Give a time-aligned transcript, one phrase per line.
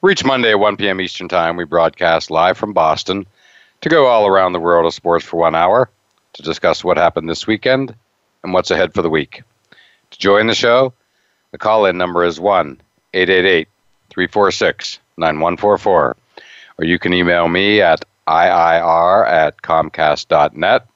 [0.00, 1.00] Reach Monday at 1 p.m.
[1.00, 1.56] Eastern Time.
[1.56, 3.26] We broadcast live from Boston
[3.80, 5.90] to go all around the world of sports for one hour
[6.34, 7.96] to discuss what happened this weekend
[8.44, 9.42] and what's ahead for the week.
[10.12, 10.92] To join the show,
[11.50, 12.80] the call in number is 1
[13.12, 13.66] 888
[14.10, 16.16] 346 9144.
[16.78, 20.86] Or you can email me at IIR at Comcast.net.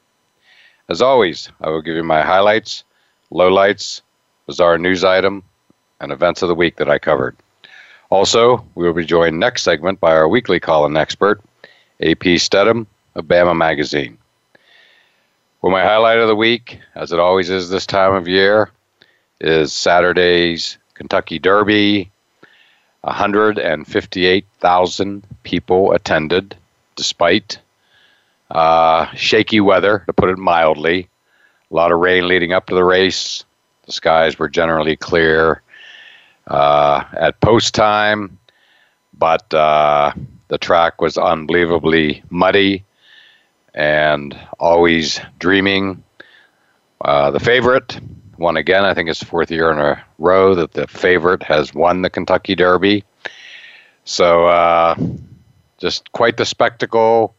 [0.89, 2.84] As always, I will give you my highlights,
[3.33, 4.03] lowlights,
[4.47, 5.42] bizarre news item,
[5.98, 7.37] and events of the week that I covered.
[8.13, 11.41] Also, we will be joined next segment by our weekly call-in expert,
[12.03, 14.19] AP Steadham of Bama Magazine.
[15.63, 18.69] Well, my highlight of the week, as it always is this time of year,
[19.41, 22.11] is Saturday's Kentucky Derby.
[23.01, 26.55] 158,000 people attended,
[26.97, 27.61] despite
[28.51, 31.09] uh, shaky weather, to put it mildly.
[31.71, 33.47] A lot of rain leading up to the race.
[33.87, 35.63] The skies were generally clear
[36.47, 38.39] uh, at post time,
[39.19, 40.12] but uh,
[40.49, 42.84] the track was unbelievably muddy
[43.75, 46.03] and Always Dreaming.
[47.01, 47.99] Uh, the favorite
[48.39, 48.84] won again.
[48.84, 52.11] I think it's the fourth year in a row that the favorite has won the
[52.11, 53.05] Kentucky Derby.
[54.05, 54.97] So, uh,
[55.78, 57.34] just quite the spectacle.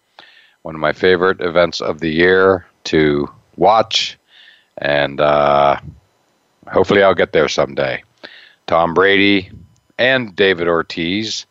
[0.63, 4.17] One of my favorite events of the year to watch,
[4.77, 5.79] and uh,
[6.71, 8.01] hopefully, I'll get there someday.
[8.67, 9.51] Tom Brady
[9.97, 11.45] and David Ortiz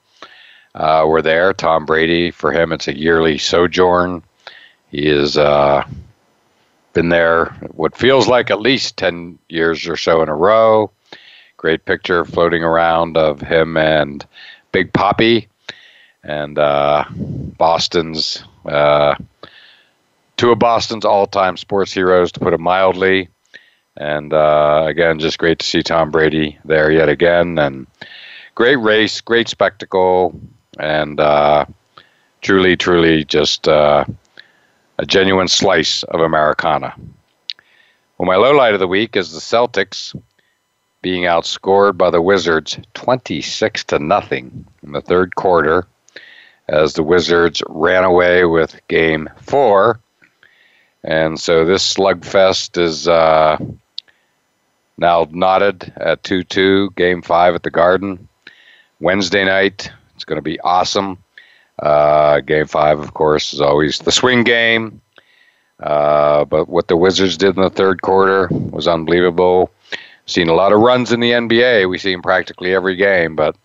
[0.75, 1.53] uh, were there.
[1.53, 4.23] Tom Brady, for him, it's a yearly sojourn.
[4.91, 5.85] He has uh,
[6.93, 10.91] been there what feels like at least 10 years or so in a row.
[11.57, 14.27] Great picture floating around of him and
[14.73, 15.49] Big Poppy
[16.25, 19.15] and uh, Boston's, uh,
[20.37, 23.29] two of Boston's all time sports heroes, to put it mildly.
[23.97, 27.59] And uh, again, just great to see Tom Brady there yet again.
[27.59, 27.87] And
[28.55, 30.39] great race, great spectacle,
[30.79, 31.67] and uh,
[32.41, 34.05] truly, truly just uh,
[34.99, 36.95] a genuine slice of Americana.
[38.19, 40.19] Well, my low light of the week is the Celtics
[41.03, 45.87] being outscored by the Wizards 26 to nothing in the third quarter
[46.69, 50.01] as the Wizards ran away with game four.
[51.03, 53.59] And so this slugfest is uh,
[54.99, 58.29] now knotted at 2 2, game five at the Garden.
[59.01, 61.19] Wednesday night, it's going to be awesome.
[61.79, 65.01] Uh, game five, of course, is always the swing game.
[65.81, 69.71] Uh, but what the Wizards did in the third quarter was unbelievable.
[70.27, 71.89] Seen a lot of runs in the NBA.
[71.91, 73.57] We see them practically every game, but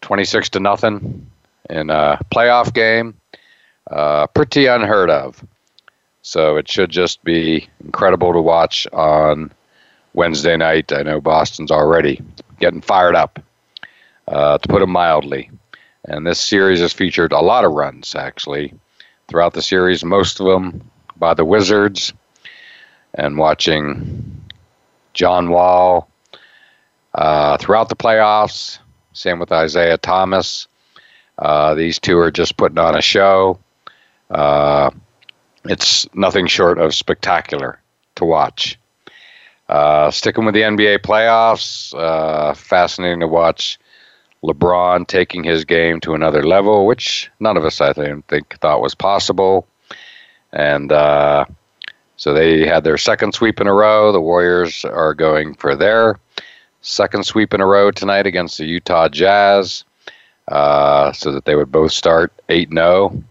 [0.00, 1.30] 26 to nothing
[1.70, 3.14] in a playoff game,
[3.90, 5.44] uh, pretty unheard of.
[6.22, 9.52] So it should just be incredible to watch on
[10.16, 10.92] Wednesday night.
[10.92, 12.22] I know Boston's already
[12.58, 13.38] getting fired up,
[14.26, 15.50] uh, to put it mildly.
[16.06, 18.72] And this series has featured a lot of runs, actually,
[19.28, 22.14] throughout the series, most of them by the Wizards.
[23.12, 24.42] And watching
[25.12, 26.08] John Wall
[27.14, 28.78] uh, throughout the playoffs,
[29.12, 30.66] same with Isaiah Thomas.
[31.38, 33.58] Uh, these two are just putting on a show.
[34.30, 34.90] Uh,
[35.64, 37.80] it's nothing short of spectacular
[38.14, 38.78] to watch.
[39.68, 43.78] Uh, sticking with the NBA playoffs, uh, fascinating to watch
[44.44, 48.80] LeBron taking his game to another level, which none of us, I think, think thought
[48.80, 49.66] was possible.
[50.52, 51.46] And uh,
[52.16, 54.12] so they had their second sweep in a row.
[54.12, 56.18] The Warriors are going for their
[56.80, 59.84] second sweep in a row tonight against the Utah Jazz,
[60.48, 63.24] uh, so that they would both start 8 0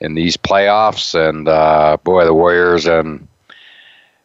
[0.00, 1.14] in these playoffs.
[1.14, 3.26] And uh, boy, the Warriors and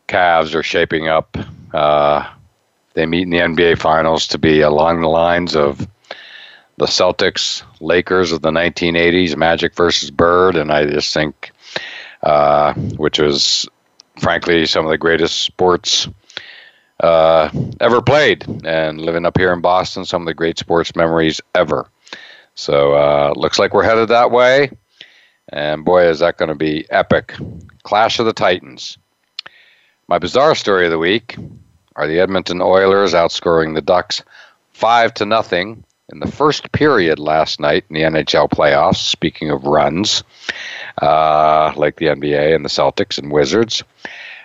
[0.08, 1.38] Cavs are shaping up.
[1.74, 2.28] Uh,
[2.94, 5.88] they meet in the NBA Finals to be along the lines of
[6.78, 11.52] the Celtics Lakers of the 1980s, Magic versus Bird, and I just think,
[12.24, 13.68] uh, which was
[14.20, 16.08] frankly some of the greatest sports
[17.00, 17.50] uh,
[17.80, 18.46] ever played.
[18.66, 21.90] And living up here in Boston, some of the great sports memories ever.
[22.56, 24.72] So uh, looks like we're headed that way.
[25.50, 27.36] And boy, is that going to be epic.
[27.84, 28.98] Clash of the Titans.
[30.10, 31.36] My bizarre story of the week
[31.98, 34.24] are the Edmonton Oilers outscoring the Ducks
[34.72, 38.98] 5 to nothing in the first period last night in the NHL playoffs.
[38.98, 40.24] Speaking of runs,
[41.02, 43.84] uh, like the NBA and the Celtics and Wizards.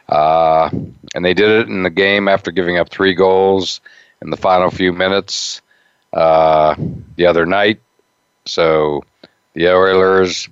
[0.08, 0.68] Uh,
[1.14, 3.80] and they did it in the game after giving up three goals
[4.20, 5.62] in the final few minutes
[6.12, 6.74] uh,
[7.14, 7.80] the other night.
[8.46, 9.04] So
[9.54, 10.48] the Oilers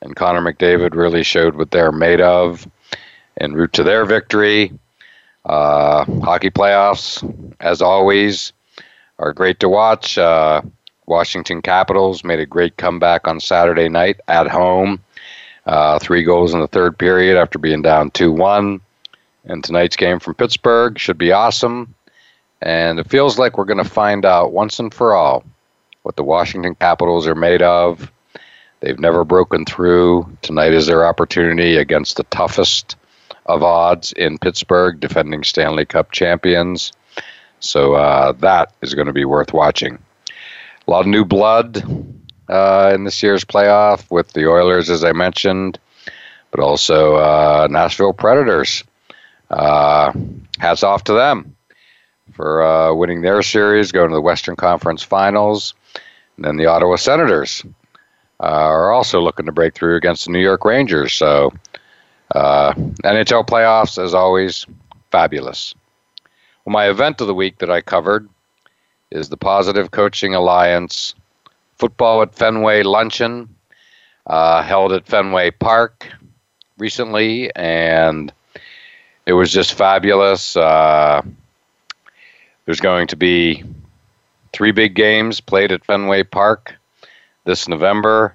[0.00, 2.66] and Connor McDavid really showed what they're made of
[3.40, 4.72] en route to their victory.
[5.44, 7.22] Uh, hockey playoffs,
[7.60, 8.52] as always,
[9.18, 10.18] are great to watch.
[10.18, 10.62] Uh,
[11.06, 15.00] Washington Capitals made a great comeback on Saturday night at home.
[15.66, 18.80] Uh, three goals in the third period after being down 2 1.
[19.44, 21.94] And tonight's game from Pittsburgh should be awesome.
[22.62, 25.44] And it feels like we're going to find out once and for all
[26.02, 28.10] what the Washington Capitals are made of.
[28.80, 30.36] They've never broken through.
[30.42, 32.96] Tonight is their opportunity against the toughest
[33.46, 36.92] of odds in Pittsburgh, defending Stanley Cup champions.
[37.60, 39.98] So uh, that is going to be worth watching.
[40.86, 41.82] A lot of new blood
[42.48, 45.78] uh, in this year's playoff with the Oilers, as I mentioned,
[46.50, 48.84] but also uh, Nashville Predators.
[49.50, 50.12] Uh,
[50.58, 51.56] hats off to them
[52.32, 55.74] for uh, winning their series, going to the Western Conference Finals.
[56.36, 57.64] And then the Ottawa Senators
[58.40, 61.14] uh, are also looking to break through against the New York Rangers.
[61.14, 61.52] So
[62.36, 64.66] uh, NHL playoffs, as always,
[65.10, 65.74] fabulous.
[66.64, 68.28] Well, my event of the week that I covered
[69.10, 71.14] is the Positive Coaching Alliance
[71.78, 73.48] Football at Fenway Luncheon,
[74.26, 76.08] uh, held at Fenway Park
[76.76, 78.30] recently, and
[79.24, 80.56] it was just fabulous.
[80.56, 81.22] Uh,
[82.66, 83.64] there's going to be
[84.52, 86.74] three big games played at Fenway Park
[87.44, 88.34] this November.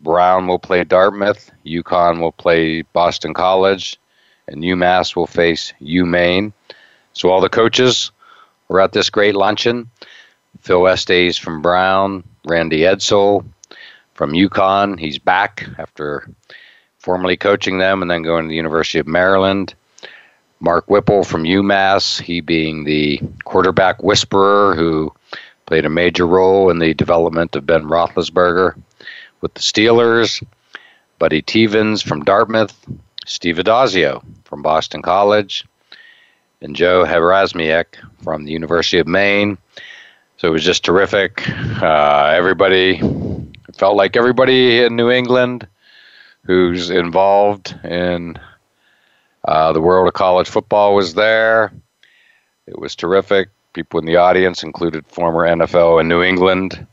[0.00, 3.98] Brown will play Dartmouth, UConn will play Boston College,
[4.48, 6.52] and UMass will face UMaine.
[7.12, 8.10] So all the coaches
[8.68, 9.90] were at this great luncheon.
[10.60, 13.44] Phil Estes from Brown, Randy Edsall
[14.14, 14.98] from UConn.
[14.98, 16.28] He's back after
[16.98, 19.74] formerly coaching them and then going to the University of Maryland.
[20.60, 25.12] Mark Whipple from UMass, he being the quarterback whisperer who
[25.64, 28.74] played a major role in the development of Ben Roethlisberger
[29.40, 30.42] with the Steelers,
[31.18, 32.74] Buddy Teevens from Dartmouth,
[33.26, 35.64] Steve Addazio from Boston College,
[36.60, 39.58] and Joe Harasymiak from the University of Maine.
[40.36, 41.46] So it was just terrific.
[41.48, 42.98] Uh, everybody
[43.76, 45.66] felt like everybody in New England
[46.44, 48.38] who's involved in
[49.46, 51.72] uh, the world of college football was there.
[52.66, 53.50] It was terrific.
[53.72, 56.86] People in the audience included former NFL and New England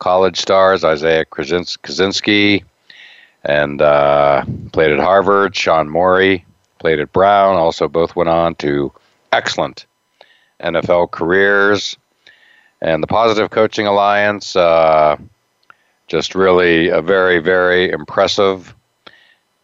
[0.00, 2.64] college stars Isaiah Kacyvenski,
[3.44, 5.54] and uh, played at Harvard.
[5.54, 6.44] Sean Morey
[6.78, 7.56] played at Brown.
[7.56, 8.92] Also, both went on to
[9.30, 9.86] excellent
[10.60, 11.96] NFL careers.
[12.82, 15.16] And the Positive Coaching Alliance, uh,
[16.08, 18.74] just really a very, very impressive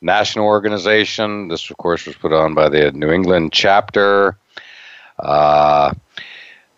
[0.03, 1.49] national organization.
[1.49, 4.37] This, of course, was put on by the New England chapter.
[5.19, 5.95] Uh,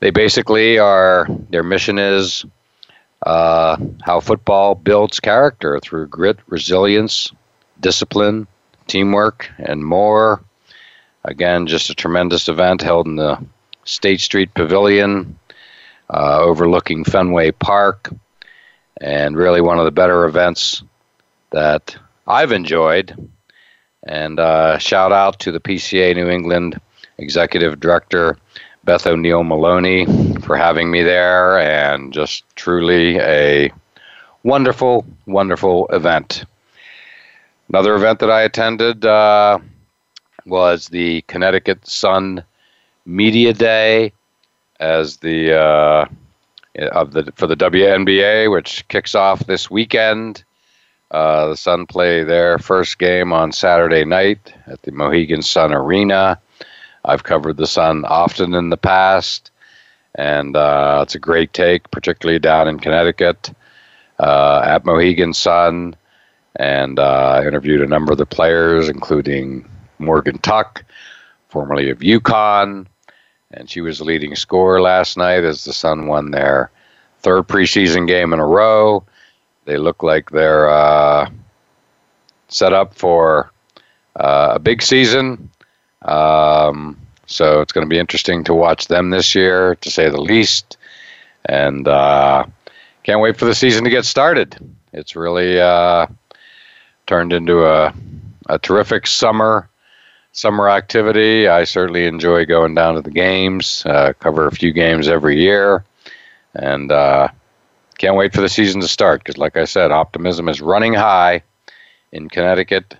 [0.00, 2.44] they basically are, their mission is
[3.24, 7.32] uh, how football builds character through grit, resilience,
[7.80, 8.46] discipline,
[8.86, 10.42] teamwork, and more.
[11.24, 13.44] Again, just a tremendous event held in the
[13.84, 15.38] State Street Pavilion
[16.10, 18.10] uh, overlooking Fenway Park,
[19.00, 20.82] and really one of the better events
[21.50, 21.96] that
[22.26, 23.30] I've enjoyed.
[24.04, 26.80] And uh, shout out to the PCA New England
[27.18, 28.38] Executive Director
[28.88, 30.06] Beth O'Neill Maloney
[30.40, 33.70] for having me there, and just truly a
[34.44, 36.46] wonderful, wonderful event.
[37.68, 39.58] Another event that I attended uh,
[40.46, 42.42] was the Connecticut Sun
[43.04, 44.14] Media Day,
[44.80, 46.06] as the uh,
[46.90, 50.44] of the for the WNBA, which kicks off this weekend.
[51.10, 56.40] Uh, the Sun play their first game on Saturday night at the Mohegan Sun Arena.
[57.08, 59.50] I've covered the Sun often in the past,
[60.14, 63.50] and uh, it's a great take, particularly down in Connecticut
[64.18, 65.96] uh, at Mohegan Sun.
[66.56, 70.84] And uh, interviewed a number of the players, including Morgan Tuck,
[71.48, 72.86] formerly of UConn,
[73.52, 76.70] and she was the leading scorer last night as the Sun won their
[77.20, 79.04] third preseason game in a row.
[79.64, 81.30] They look like they're uh,
[82.48, 83.52] set up for
[84.16, 85.50] uh, a big season.
[86.02, 86.97] Um,
[87.28, 90.76] so it's going to be interesting to watch them this year, to say the least.
[91.44, 92.44] And uh,
[93.04, 94.56] can't wait for the season to get started.
[94.92, 96.06] It's really uh,
[97.06, 97.94] turned into a,
[98.48, 99.68] a terrific summer
[100.32, 101.48] summer activity.
[101.48, 105.84] I certainly enjoy going down to the games, uh, cover a few games every year,
[106.54, 107.28] and uh,
[107.98, 111.42] can't wait for the season to start because, like I said, optimism is running high
[112.12, 112.96] in Connecticut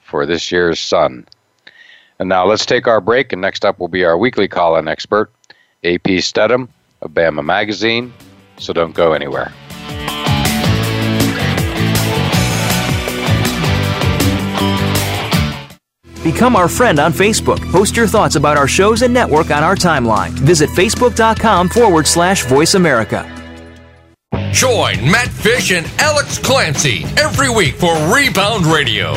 [0.00, 1.26] for this year's Sun.
[2.18, 4.88] And now let's take our break, and next up will be our weekly call in
[4.88, 5.30] expert,
[5.84, 6.68] AP Steadham
[7.02, 8.12] of Bama Magazine.
[8.58, 9.52] So don't go anywhere.
[16.32, 17.58] Become our friend on Facebook.
[17.70, 20.30] Post your thoughts about our shows and network on our timeline.
[20.30, 23.24] Visit facebook.com forward slash voice America.
[24.52, 29.14] Join Matt Fish and Alex Clancy every week for Rebound Radio.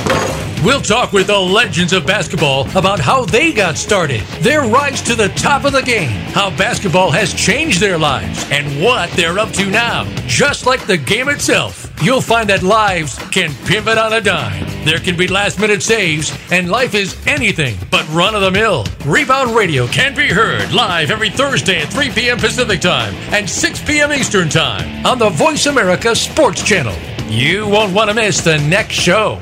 [0.64, 5.16] We'll talk with the legends of basketball about how they got started, their rise to
[5.16, 9.50] the top of the game, how basketball has changed their lives, and what they're up
[9.54, 10.04] to now.
[10.28, 14.68] Just like the game itself, you'll find that lives can pivot on a dime.
[14.86, 18.86] There can be last minute saves, and life is anything but run of the mill.
[19.04, 22.38] Rebound Radio can be heard live every Thursday at 3 p.m.
[22.38, 24.14] Pacific Time and 6 p.m.
[24.14, 26.96] Eastern Time on the Voice America Sports Channel.
[27.32, 29.42] You won't want to miss the next show.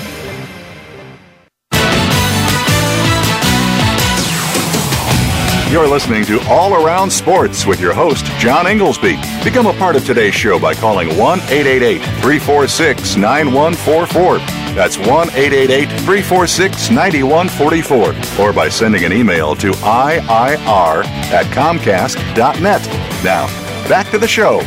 [5.71, 9.41] You're listening to All Around Sports with your host, John Ingoldsby.
[9.41, 14.39] Become a part of today's show by calling 1 888 346 9144.
[14.75, 18.45] That's 1 888 346 9144.
[18.45, 22.81] Or by sending an email to IIR at Comcast.net.
[23.23, 23.47] Now,
[23.87, 24.59] back to the show.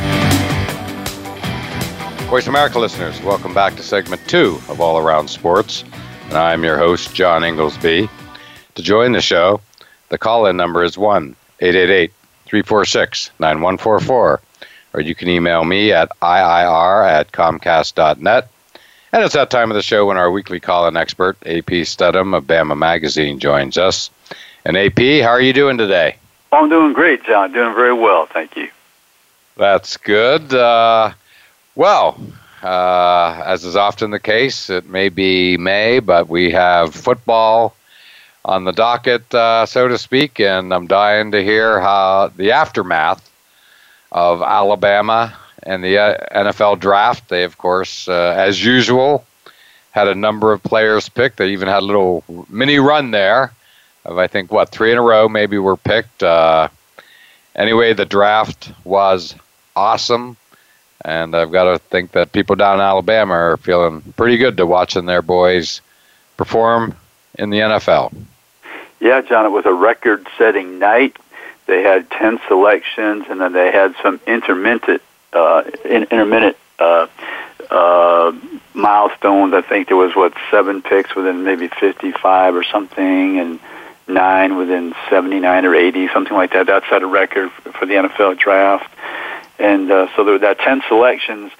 [2.30, 5.84] Voice America listeners, welcome back to segment two of All Around Sports.
[6.28, 8.08] And I'm your host, John Ingoldsby.
[8.76, 9.60] To join the show,
[10.14, 12.12] the call in number is 1 888
[12.46, 14.40] 346 9144.
[14.92, 18.48] Or you can email me at IIR at Comcast.net.
[19.12, 22.32] And it's that time of the show when our weekly call in expert, AP Steadham
[22.32, 24.08] of Bama Magazine, joins us.
[24.64, 26.16] And AP, how are you doing today?
[26.52, 27.52] I'm doing great, John.
[27.52, 28.68] Doing very well, thank you.
[29.56, 30.54] That's good.
[30.54, 31.12] Uh,
[31.74, 32.20] well,
[32.62, 37.74] uh, as is often the case, it may be May, but we have football
[38.44, 43.30] on the docket, uh, so to speak, and I'm dying to hear how the aftermath
[44.12, 47.28] of Alabama and the uh, NFL draft.
[47.28, 49.24] They, of course, uh, as usual,
[49.92, 51.38] had a number of players picked.
[51.38, 53.52] They even had a little mini run there
[54.04, 56.22] of, I think, what, three in a row maybe were picked.
[56.22, 56.68] Uh,
[57.56, 59.34] anyway, the draft was
[59.74, 60.36] awesome.
[61.04, 64.66] And I've got to think that people down in Alabama are feeling pretty good to
[64.66, 65.80] watching their boys
[66.36, 66.96] perform
[67.38, 68.14] in the NFL.
[69.04, 71.18] Yeah, John, it was a record setting night.
[71.66, 75.02] They had 10 selections, and then they had some intermittent,
[75.34, 77.06] uh, in, intermittent uh,
[77.70, 78.32] uh,
[78.72, 79.52] milestones.
[79.52, 83.60] I think there was, what, seven picks within maybe 55 or something, and
[84.08, 86.68] nine within 79 or 80, something like that.
[86.68, 88.90] That set a record for the NFL draft.
[89.58, 91.52] And uh, so there were that 10 selections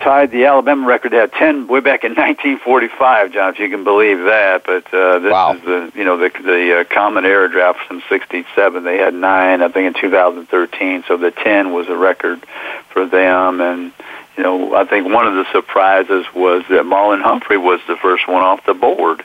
[0.00, 4.18] tied the Alabama record at 10 way back in 1945, John, if you can believe
[4.18, 4.64] that.
[4.64, 5.54] But uh, this wow.
[5.54, 8.84] is the you know the the uh, Common Era draft from '67.
[8.84, 11.04] They had nine, I think, in 2013.
[11.08, 12.44] So the 10 was a record
[12.90, 13.60] for them.
[13.60, 13.92] And
[14.36, 18.28] you know, I think one of the surprises was that Marlon Humphrey was the first
[18.28, 19.24] one off the board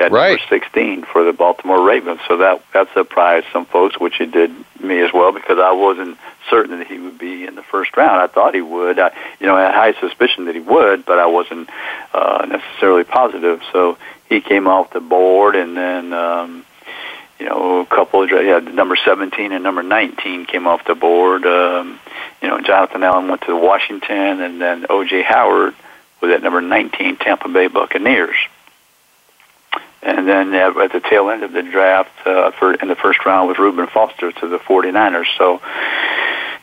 [0.00, 0.38] at right.
[0.38, 2.20] number 16 for the Baltimore Ravens.
[2.26, 4.52] So that that surprised some folks, which it did
[4.82, 8.20] me as well, because I wasn't certain that he would be in the first round.
[8.20, 8.98] I thought he would.
[8.98, 11.68] I, you know, I had high suspicion that he would, but I wasn't
[12.12, 13.62] uh, necessarily positive.
[13.72, 16.12] So he came off the board, and then.
[16.12, 16.64] Um,
[17.38, 21.46] you know, a couple of yeah, number 17 and number 19 came off the board.
[21.46, 21.98] Um,
[22.42, 25.22] you know, Jonathan Allen went to Washington, and then O.J.
[25.22, 25.74] Howard
[26.20, 28.36] was at number 19, Tampa Bay Buccaneers.
[30.02, 33.48] And then at the tail end of the draft, uh, for, in the first round,
[33.48, 35.26] was Reuben Foster to the 49ers.
[35.36, 35.60] So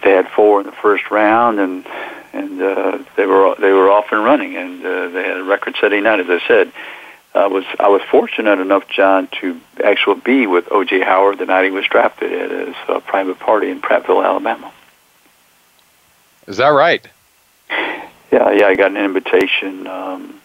[0.04, 1.86] they had four in the first round, and
[2.34, 6.04] and uh, they were they were off and running, and uh, they had a record-setting
[6.04, 6.20] night.
[6.20, 6.72] As I said,
[7.34, 11.02] I was I was fortunate enough, John, to actually be with O.J.
[11.02, 14.72] Howard the night he was drafted at his uh, private party in Prattville, Alabama.
[16.48, 17.06] Is that right?
[17.70, 18.68] Yeah, yeah.
[18.68, 20.40] I got an invitation um,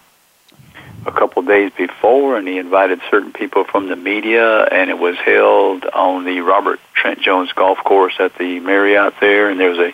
[1.06, 5.16] a couple days before, and he invited certain people from the media, and it was
[5.16, 9.78] held on the Robert Trent Jones Golf Course at the Marriott there, and there was
[9.78, 9.92] a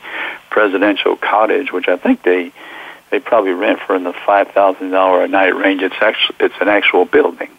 [0.50, 2.52] presidential cottage, which I think they
[3.10, 5.82] they probably rent for in the five thousand dollar a night range.
[5.82, 7.50] It's actually it's an actual building.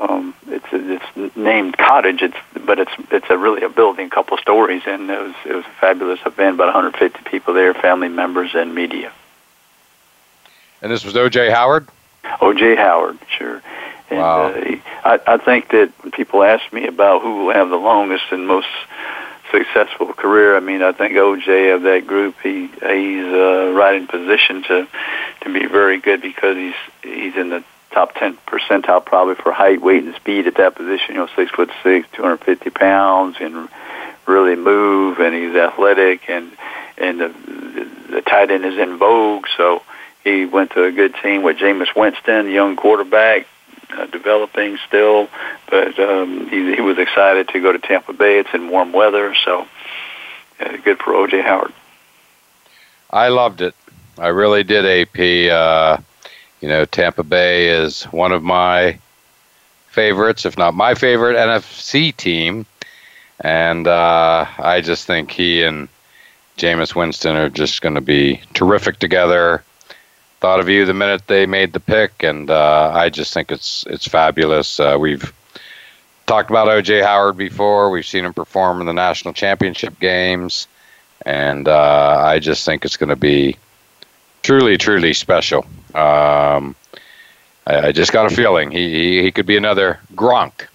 [0.00, 2.22] Um, it's it's named cottage.
[2.22, 5.54] It's but it's it's a really a building, a couple stories, and it was it
[5.54, 6.54] was a fabulous event.
[6.54, 9.12] About 150 people there, family members and media.
[10.82, 11.50] And this was O.J.
[11.50, 11.88] Howard.
[12.40, 12.76] O.J.
[12.76, 13.62] Howard, sure.
[14.10, 14.48] And, wow.
[14.48, 18.24] Uh, I, I think that when people ask me about who will have the longest
[18.30, 18.68] and most
[19.50, 20.56] successful career.
[20.56, 24.88] I mean, I think OJ of that group, he he's uh, right in position to
[25.42, 29.80] to be very good because he's he's in the top ten percentile probably for height,
[29.80, 31.14] weight, and speed at that position.
[31.14, 33.68] You know, six foot six, two hundred fifty pounds, and
[34.26, 36.50] really move, and he's athletic, and
[36.98, 39.46] and the, the the tight end is in vogue.
[39.56, 39.82] So
[40.24, 43.46] he went to a good team with Jameis Winston, young quarterback,
[43.90, 45.28] uh, developing still,
[45.70, 48.38] but um, he, he was excited to go to Tampa Bay.
[48.38, 49.68] It's in warm weather, so
[50.60, 51.72] uh, good for OJ Howard.
[53.10, 53.74] I loved it.
[54.18, 54.86] I really did.
[54.86, 55.98] AP, uh,
[56.60, 58.98] you know, Tampa Bay is one of my
[59.88, 62.64] favorites, if not my favorite NFC team,
[63.40, 65.88] and uh, I just think he and
[66.56, 69.62] Jameis Winston are just going to be terrific together
[70.44, 73.82] thought of you the minute they made the pick, and uh, I just think it's
[73.88, 74.78] it's fabulous.
[74.78, 75.32] Uh, we've
[76.26, 77.88] talked about OJ Howard before.
[77.88, 80.68] We've seen him perform in the national championship games,
[81.24, 83.56] and uh, I just think it's going to be
[84.42, 85.64] truly, truly special.
[85.94, 86.76] Um,
[87.66, 90.66] I, I, just got a feeling he, he, he could be another Gronk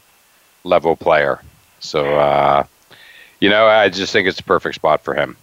[0.64, 1.42] level player.
[1.80, 2.64] So, uh,
[3.40, 5.38] you know, I just think it's a perfect spot for him.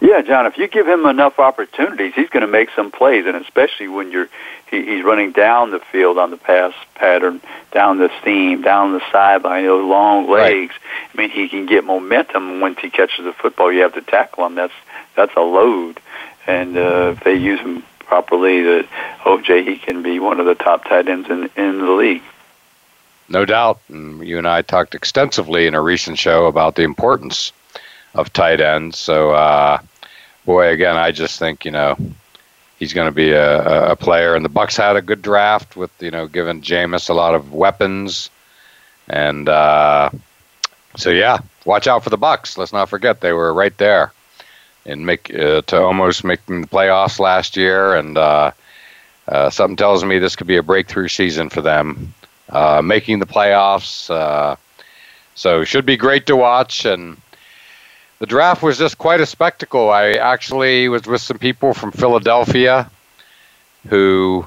[0.00, 0.46] Yeah, John.
[0.46, 4.12] If you give him enough opportunities, he's going to make some plays, and especially when
[4.12, 4.28] you're
[4.70, 7.40] he, he's running down the field on the pass pattern,
[7.72, 10.72] down the seam, down the sideline, those long legs.
[10.72, 11.10] Right.
[11.14, 13.72] I mean, he can get momentum once he catches the football.
[13.72, 14.54] You have to tackle him.
[14.54, 14.74] That's
[15.16, 16.00] that's a load,
[16.46, 18.86] and uh, if they use him properly, that
[19.22, 22.22] OJ he can be one of the top tight ends in in the league.
[23.28, 23.80] No doubt.
[23.88, 27.52] And you and I talked extensively in a recent show about the importance
[28.14, 28.98] of tight ends.
[28.98, 29.80] So, uh,
[30.44, 31.96] boy, again, I just think you know
[32.78, 34.34] he's going to be a, a player.
[34.34, 37.52] And the Bucks had a good draft with you know giving Jameis a lot of
[37.52, 38.30] weapons,
[39.08, 40.10] and uh,
[40.96, 42.58] so yeah, watch out for the Bucks.
[42.58, 44.12] Let's not forget they were right there
[44.86, 48.50] and make uh, to almost making the playoffs last year, and uh,
[49.28, 52.14] uh, something tells me this could be a breakthrough season for them,
[52.48, 54.10] uh, making the playoffs.
[54.10, 54.56] Uh,
[55.34, 57.20] so should be great to watch and
[58.18, 59.90] the draft was just quite a spectacle.
[59.90, 62.90] I actually was with some people from Philadelphia
[63.88, 64.44] who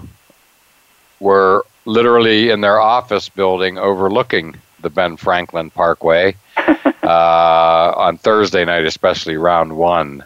[1.20, 8.86] were literally in their office building overlooking the Ben Franklin Parkway uh, on Thursday night,
[8.86, 10.24] especially round one,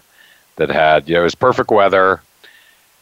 [0.56, 2.22] that had, you know, it was perfect weather.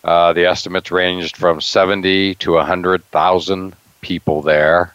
[0.03, 4.93] Uh, the estimates ranged from 70 to 100,000 people there.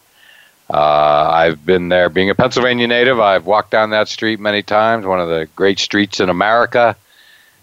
[0.70, 2.09] Uh, I've been there.
[2.09, 5.78] Being a Pennsylvania native, I've walked down that street many times, one of the great
[5.78, 6.96] streets in America.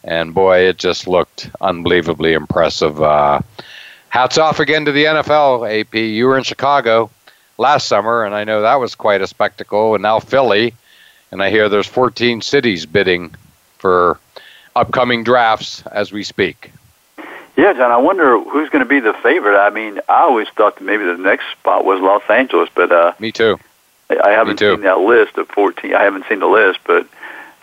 [0.03, 3.01] And boy, it just looked unbelievably impressive.
[3.01, 3.39] Uh,
[4.09, 5.93] hats off again to the NFL, AP.
[5.95, 7.09] You were in Chicago
[7.57, 9.95] last summer, and I know that was quite a spectacle.
[9.95, 10.73] And now Philly,
[11.31, 13.33] and I hear there's 14 cities bidding
[13.77, 14.19] for
[14.75, 16.71] upcoming drafts as we speak.
[17.55, 19.57] Yeah, John, I wonder who's going to be the favorite.
[19.57, 23.13] I mean, I always thought that maybe the next spot was Los Angeles, but uh,
[23.19, 23.57] me too.
[24.09, 25.95] I haven't seen that list of 14.
[25.95, 27.07] I haven't seen the list, but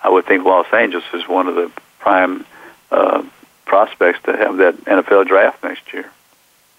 [0.02, 2.44] I would think Los Angeles is one of the prime
[2.90, 3.22] uh,
[3.64, 6.10] prospects to have that NFL draft next year.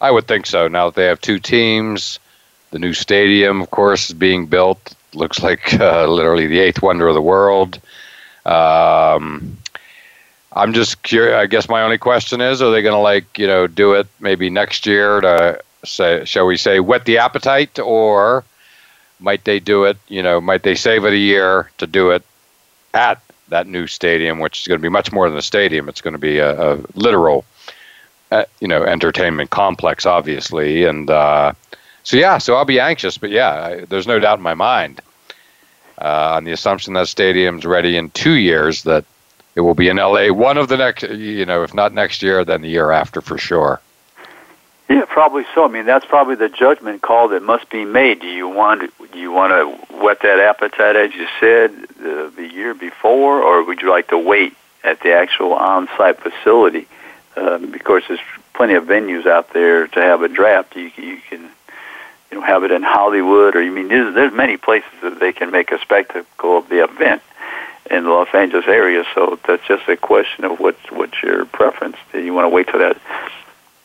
[0.01, 0.67] I would think so.
[0.67, 2.19] Now that they have two teams,
[2.71, 4.95] the new stadium, of course, is being built.
[5.13, 7.79] Looks like uh, literally the eighth wonder of the world.
[8.45, 9.57] Um,
[10.55, 11.35] I'm just curious.
[11.35, 14.07] I guess my only question is: Are they going to like you know do it
[14.19, 18.43] maybe next year to say, shall we say, whet the appetite, or
[19.19, 19.97] might they do it?
[20.07, 22.23] You know, might they save it a year to do it
[22.93, 25.89] at that new stadium, which is going to be much more than a stadium.
[25.89, 27.45] It's going to be a, a literal,
[28.31, 30.85] uh, you know, entertainment complex, obviously.
[30.85, 31.53] And uh,
[32.03, 35.01] so, yeah, so I'll be anxious, but yeah, I, there's no doubt in my mind
[36.01, 39.05] uh, on the assumption that stadium's ready in two years that
[39.55, 40.31] it will be in LA.
[40.31, 43.37] One of the next, you know, if not next year, then the year after for
[43.37, 43.79] sure.
[44.89, 45.65] Yeah, probably so.
[45.65, 48.19] I mean, that's probably the judgment call that must be made.
[48.19, 52.47] Do you want do you want to whet that appetite, as you said, the, the
[52.47, 56.87] year before, or would you like to wait at the actual on-site facility?
[57.37, 58.19] Um, because there's
[58.53, 60.75] plenty of venues out there to have a draft.
[60.75, 61.49] You, you can
[62.29, 65.31] you know have it in Hollywood, or you mean there's, there's many places that they
[65.31, 67.21] can make a spectacle of the event
[67.93, 69.05] in the Los Angeles area.
[69.13, 71.97] So that's just a question of what what's your preference.
[72.11, 72.97] Do you want to wait till that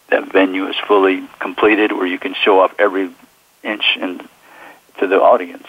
[0.08, 3.10] that venue is fully completed, where you can show off every
[3.62, 4.26] inch and
[4.98, 5.66] to the audience?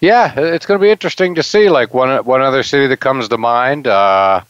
[0.00, 1.70] Yeah, it's going to be interesting to see.
[1.70, 4.42] Like one one other city that comes to mind uh,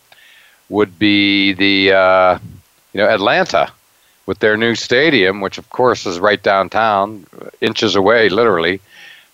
[0.68, 2.38] would be the uh,
[2.92, 3.70] you know Atlanta
[4.24, 7.26] with their new stadium, which of course is right downtown,
[7.60, 8.80] inches away, literally,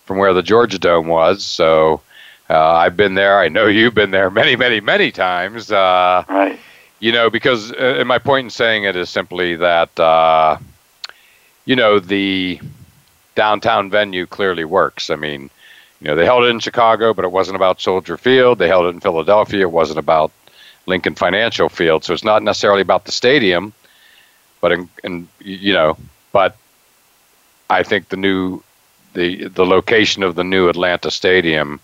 [0.05, 1.43] from where the Georgia Dome was.
[1.43, 2.01] So
[2.49, 3.39] I've been there.
[3.39, 5.71] I know you've been there many, many, many times.
[5.71, 6.59] Uh, right.
[6.99, 10.57] You know, because uh, and my point in saying it is simply that uh,
[11.65, 12.59] you know the
[13.35, 15.09] downtown venue clearly works.
[15.09, 15.49] I mean,
[15.99, 18.59] you know, they held it in Chicago, but it wasn't about Soldier Field.
[18.59, 19.61] They held it in Philadelphia.
[19.61, 20.31] It wasn't about
[20.85, 22.03] Lincoln Financial Field.
[22.03, 23.73] So it's not necessarily about the stadium,
[24.61, 25.97] but in, in you know,
[26.31, 26.55] but
[27.69, 28.61] I think the new
[29.13, 31.79] the the location of the new Atlanta Stadium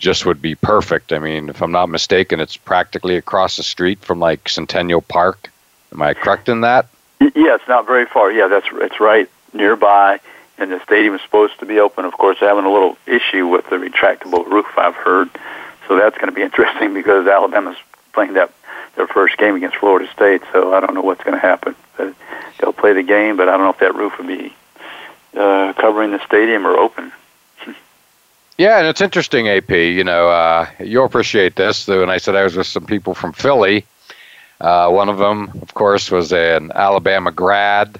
[0.00, 1.12] just would be perfect.
[1.12, 5.50] I mean, if I'm not mistaken, it's practically across the street from like Centennial Park.
[5.92, 6.88] Am I correct in that?
[7.20, 8.32] Yeah, it's not very far.
[8.32, 10.18] Yeah, that's it's right nearby,
[10.58, 12.04] and the stadium is supposed to be open.
[12.06, 15.28] Of course, having a little issue with the retractable roof, I've heard.
[15.86, 17.76] So that's going to be interesting because Alabama's
[18.12, 18.50] playing that
[18.96, 20.42] their first game against Florida State.
[20.52, 21.76] So I don't know what's going to happen.
[22.58, 24.54] They'll play the game, but I don't know if that roof will be
[25.36, 27.12] uh, covering the stadium or open.
[28.60, 29.70] Yeah, and it's interesting, AP.
[29.70, 31.88] You know, uh, you'll appreciate this.
[31.88, 33.86] When I said I was with some people from Philly,
[34.60, 37.98] uh, one of them, of course, was an Alabama grad,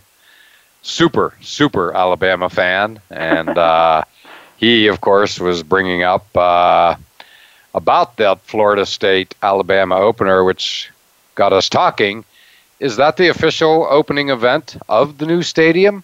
[0.83, 4.05] super, super Alabama fan, and uh,
[4.59, 6.95] he, of course, was bringing up uh,
[7.73, 10.91] about that Florida State Alabama opener, which
[11.37, 12.23] got us talking.
[12.81, 16.03] Is that the official opening event of the new stadium?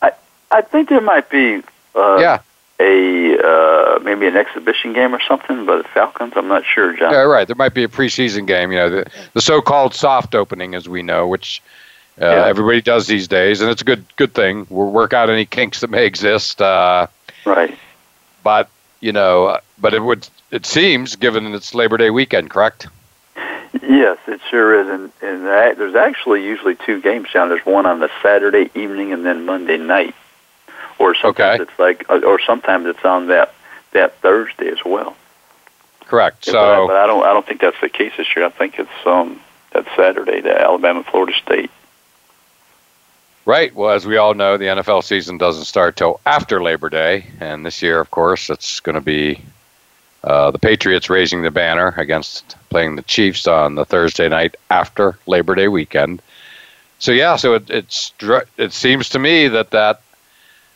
[0.00, 0.12] I
[0.50, 1.62] I think there might be.
[1.94, 2.38] Uh, yeah
[2.80, 6.32] a uh, maybe an exhibition game or something by the Falcons.
[6.36, 7.12] I'm not sure, John.
[7.12, 7.46] Yeah, right.
[7.46, 8.72] There might be a preseason game.
[8.72, 11.62] You know, the, the so-called soft opening, as we know, which
[12.20, 12.46] uh, yeah.
[12.46, 14.66] everybody does these days, and it's a good good thing.
[14.70, 16.60] We'll work out any kinks that may exist.
[16.60, 17.06] Uh,
[17.44, 17.76] right.
[18.42, 22.88] But you know, but it would it seems, given it's Labor Day weekend, correct?
[23.82, 27.48] Yes, it sure is, and, and there's actually usually two games down.
[27.48, 30.14] There's one on the Saturday evening and then Monday night
[31.00, 31.62] or sometimes okay.
[31.62, 33.52] it's like, uh, or sometimes it's on that
[33.92, 35.16] that Thursday as well.
[36.06, 36.44] Correct.
[36.44, 38.44] So, but I, but I don't, I don't think that's the case this year.
[38.44, 39.40] I think it's um
[39.72, 41.70] that Saturday, the Alabama Florida State.
[43.46, 43.74] Right.
[43.74, 47.64] Well, as we all know, the NFL season doesn't start till after Labor Day, and
[47.64, 49.42] this year, of course, it's going to be
[50.22, 55.18] uh, the Patriots raising the banner against playing the Chiefs on the Thursday night after
[55.26, 56.20] Labor Day weekend.
[56.98, 58.12] So yeah, so it, it's
[58.58, 60.02] it seems to me that that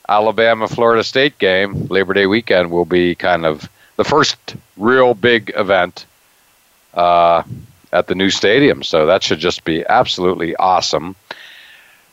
[0.09, 5.53] Alabama Florida State game, Labor Day weekend, will be kind of the first real big
[5.57, 6.07] event
[6.95, 7.43] uh,
[7.93, 8.83] at the new stadium.
[8.83, 11.17] So that should just be absolutely awesome.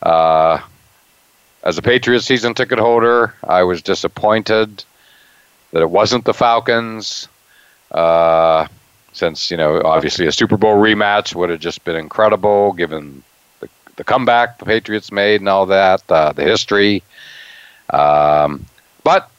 [0.02, 0.60] Uh,
[1.64, 4.84] as a Patriots season ticket holder, I was disappointed
[5.72, 7.28] that it wasn't the Falcons.
[7.92, 8.68] Uh,
[9.14, 13.24] since you know, obviously, a Super Bowl rematch would have just been incredible, given
[13.60, 17.04] the, the comeback the Patriots made and all that, uh, the history.
[17.92, 18.66] Um,
[19.04, 19.30] but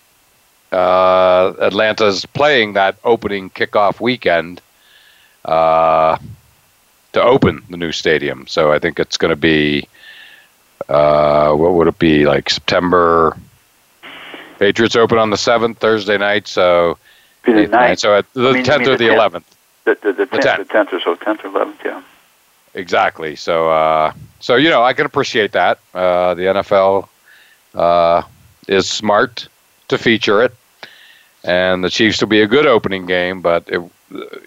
[0.73, 4.61] uh, Atlanta's playing that opening kickoff weekend
[5.45, 6.17] uh,
[7.13, 8.47] to open the new stadium.
[8.47, 9.89] So I think it's going to be
[10.89, 13.37] uh, what would it be like September?
[14.59, 16.97] Patriots open on the seventh Thursday night, so
[17.45, 17.99] the night.
[17.99, 19.57] So at the tenth or the eleventh.
[19.85, 20.17] The tenth.
[20.17, 22.03] the tenth or so, tenth or eleventh, yeah.
[22.75, 23.35] Exactly.
[23.37, 25.79] So uh, so you know I can appreciate that.
[25.93, 27.09] Uh, the NFL
[27.75, 28.23] uh,
[28.69, 29.49] is smart
[29.89, 30.55] to feature it,
[31.45, 33.41] and the Chiefs will be a good opening game.
[33.41, 33.81] But it,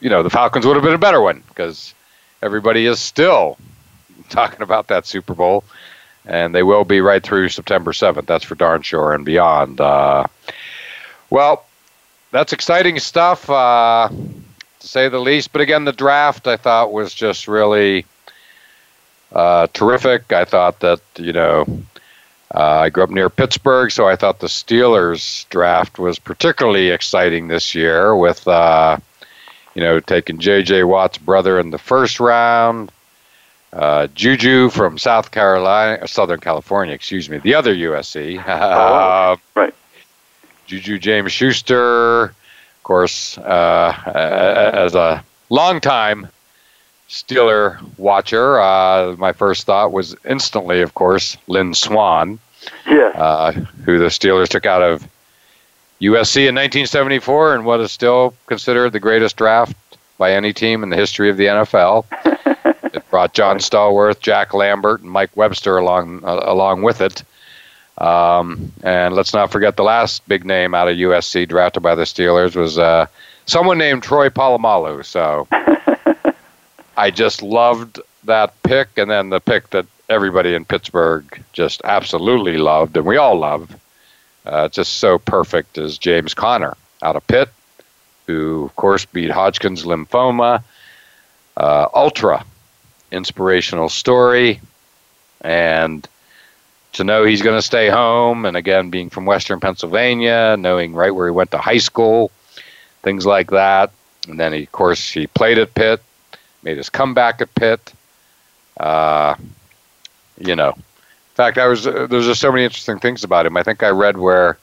[0.01, 1.93] you know, the Falcons would have been a better one because
[2.41, 3.57] everybody is still
[4.29, 5.63] talking about that Super Bowl,
[6.25, 8.27] and they will be right through September seventh.
[8.27, 9.81] That's for darn sure and beyond.
[9.81, 10.25] Uh,
[11.29, 11.65] well,
[12.31, 15.51] that's exciting stuff, uh, to say the least.
[15.51, 18.05] But again, the draft I thought was just really
[19.31, 20.31] uh, terrific.
[20.31, 21.65] I thought that you know
[22.55, 27.49] uh, I grew up near Pittsburgh, so I thought the Steelers draft was particularly exciting
[27.49, 28.97] this year with, uh,
[29.73, 30.85] you know, taking J.J.
[30.85, 32.93] Watt's brother in the first round.
[33.73, 38.41] Uh, Juju from South Carolina, Southern California, excuse me, the other USC.
[38.47, 39.73] oh, right.
[40.65, 43.93] Juju James Schuster, of course, uh,
[44.75, 46.29] as a longtime
[47.09, 52.39] Steeler watcher, uh, my first thought was instantly, of course, Lynn Swann,
[52.87, 53.11] yeah.
[53.15, 55.07] uh, who the Steelers took out of
[56.01, 59.75] USC in 1974 and what is still considered the greatest draft
[60.17, 62.05] by any team in the history of the NFL.
[62.93, 67.23] it brought John Stallworth, Jack Lambert, and Mike Webster along uh, along with it.
[67.97, 72.03] Um, and let's not forget the last big name out of USC drafted by the
[72.03, 73.07] Steelers was uh,
[73.45, 75.05] someone named Troy Polamalu.
[75.05, 75.47] So
[76.97, 82.57] I just loved that pick, and then the pick that everybody in Pittsburgh just absolutely
[82.57, 83.75] loved, and we all love.
[84.45, 87.49] Uh, just so perfect as James Conner out of Pitt,
[88.27, 90.63] who of course beat Hodgkin's lymphoma.
[91.57, 92.45] Uh, ultra
[93.11, 94.59] inspirational story,
[95.41, 96.07] and
[96.93, 101.15] to know he's going to stay home, and again being from Western Pennsylvania, knowing right
[101.15, 102.29] where he went to high school,
[103.01, 103.91] things like that.
[104.27, 106.01] And then, he, of course, he played at Pitt,
[106.63, 107.93] made his comeback at Pitt.
[108.77, 109.35] Uh,
[110.37, 113.57] you know, in fact, I was uh, there's just so many interesting things about him.
[113.57, 114.57] I think I read where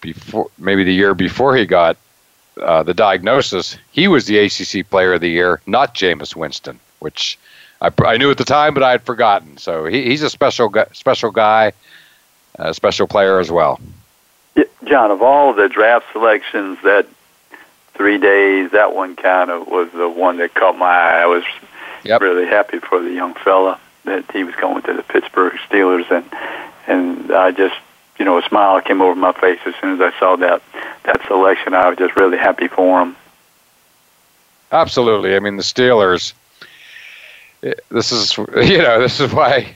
[0.00, 1.96] before maybe the year before he got
[2.60, 7.38] uh, the diagnosis, he was the ACC Player of the Year, not Jameis Winston, which
[7.80, 9.56] I, I knew at the time, but I had forgotten.
[9.56, 11.72] So he, he's a special special guy,
[12.56, 13.80] a special player as well.
[14.84, 17.06] John, of all the draft selections that
[18.00, 18.70] three days.
[18.70, 21.20] That one kind of was the one that caught my eye.
[21.20, 21.44] I was
[22.02, 22.22] yep.
[22.22, 26.24] really happy for the young fella that he was going to the Pittsburgh Steelers, and
[26.86, 27.76] and I just
[28.18, 30.62] you know a smile came over my face as soon as I saw that
[31.04, 31.74] that selection.
[31.74, 33.16] I was just really happy for him.
[34.72, 35.34] Absolutely.
[35.34, 36.32] I mean the Steelers.
[37.60, 39.74] This is you know this is why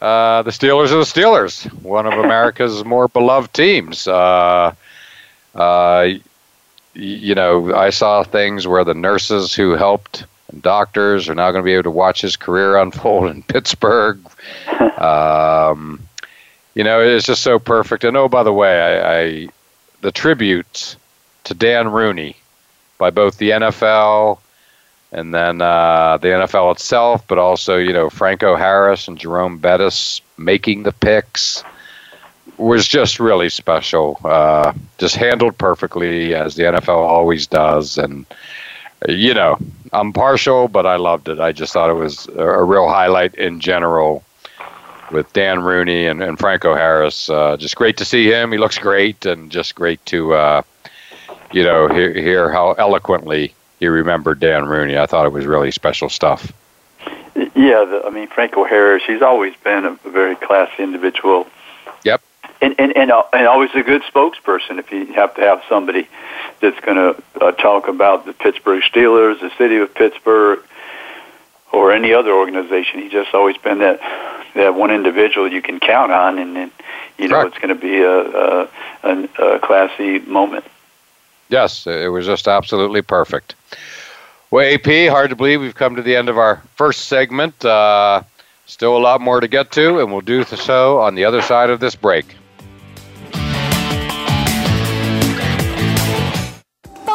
[0.00, 4.06] uh, the Steelers are the Steelers, one of America's more beloved teams.
[4.06, 4.74] Uh,
[5.54, 6.08] uh,
[6.94, 11.62] you know, I saw things where the nurses who helped and doctors are now going
[11.62, 14.18] to be able to watch his career unfold in Pittsburgh.
[14.98, 16.00] um,
[16.74, 18.04] you know, it's just so perfect.
[18.04, 19.48] And oh, by the way, I, I
[20.02, 20.96] the tributes
[21.44, 22.36] to Dan Rooney
[22.98, 24.38] by both the NFL
[25.12, 30.20] and then uh, the NFL itself, but also you know Franco Harris and Jerome Bettis
[30.36, 31.64] making the picks
[32.58, 34.20] was just really special.
[34.24, 38.26] Uh, just handled perfectly as the NFL always does, and
[39.08, 39.58] you know
[39.92, 41.40] I'm partial, but I loved it.
[41.40, 44.22] I just thought it was a real highlight in general
[45.10, 47.30] with Dan Rooney and, and Franco Harris.
[47.30, 48.52] Uh, just great to see him.
[48.52, 50.62] He looks great, and just great to uh,
[51.52, 54.98] you know hear, hear how eloquently he remembered Dan Rooney.
[54.98, 56.52] I thought it was really special stuff.
[57.34, 59.02] Yeah, the, I mean Franco Harris.
[59.06, 61.46] He's always been a very classy individual
[62.60, 66.08] and and and, uh, and always a good spokesperson if you have to have somebody
[66.60, 70.60] that's going to uh, talk about the Pittsburgh Steelers, the city of Pittsburgh,
[71.72, 73.00] or any other organization.
[73.00, 74.00] He's just always been that
[74.54, 76.70] that one individual you can count on, and, and
[77.18, 78.68] you know it's going to be a, a,
[79.02, 80.64] a, a classy moment.
[81.48, 83.54] Yes, it was just absolutely perfect.
[84.50, 87.64] Well, AP, hard to believe we've come to the end of our first segment.
[87.64, 88.22] Uh,
[88.66, 91.70] still a lot more to get to, and we'll do so on the other side
[91.70, 92.36] of this break.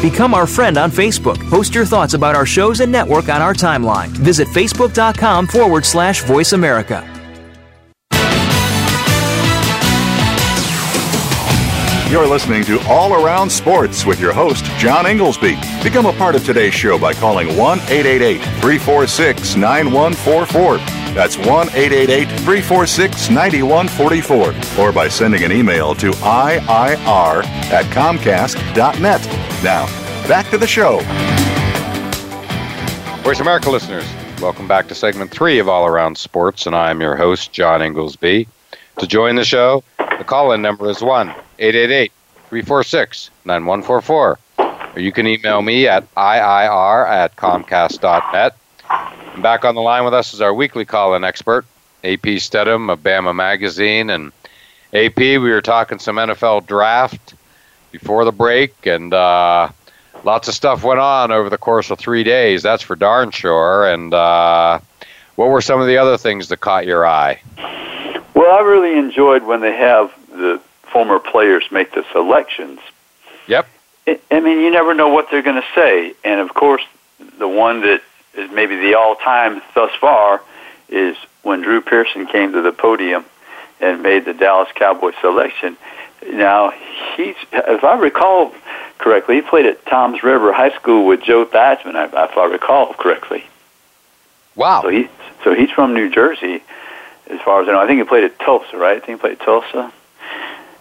[0.00, 1.38] Become our friend on Facebook.
[1.48, 4.08] Post your thoughts about our shows and network on our timeline.
[4.08, 7.08] Visit facebook.com forward slash voice America.
[12.10, 15.82] You're listening to All Around Sports with your host, John Ingoldsby.
[15.82, 21.01] Become a part of today's show by calling 1 888 346 9144.
[21.14, 24.82] That's 1 888 346 9144.
[24.82, 29.26] Or by sending an email to IIR at Comcast.net.
[29.62, 29.86] Now,
[30.26, 31.00] back to the show.
[33.22, 34.04] Voice America listeners,
[34.40, 38.48] welcome back to segment three of All Around Sports, and I'm your host, John Ingoldsby.
[38.98, 42.10] To join the show, the call in number is 1 888
[42.48, 44.38] 346 9144.
[44.58, 48.56] Or you can email me at IIR at Comcast.net.
[49.32, 51.64] And back on the line with us is our weekly call in expert,
[52.04, 54.10] AP Steadham of Bama Magazine.
[54.10, 54.32] And
[54.92, 57.34] AP, we were talking some NFL draft
[57.92, 59.70] before the break, and uh,
[60.24, 62.62] lots of stuff went on over the course of three days.
[62.62, 63.86] That's for darn sure.
[63.86, 64.80] And uh,
[65.36, 67.40] what were some of the other things that caught your eye?
[68.34, 72.80] Well, I really enjoyed when they have the former players make the selections.
[73.46, 73.66] Yep.
[74.06, 76.14] I mean, you never know what they're going to say.
[76.22, 76.82] And of course,
[77.38, 78.02] the one that
[78.34, 80.42] is maybe the all-time thus far
[80.88, 83.24] is when Drew Pearson came to the podium
[83.80, 85.76] and made the Dallas Cowboys selection.
[86.30, 86.72] Now,
[87.16, 88.54] he's, if I recall
[88.98, 93.44] correctly, he played at Toms River High School with Joe Theismann, if I recall correctly.
[94.54, 94.82] Wow.
[94.82, 95.08] So, he,
[95.42, 96.62] so he's from New Jersey,
[97.28, 97.80] as far as I know.
[97.80, 98.96] I think he played at Tulsa, right?
[98.96, 99.92] I think he played at Tulsa.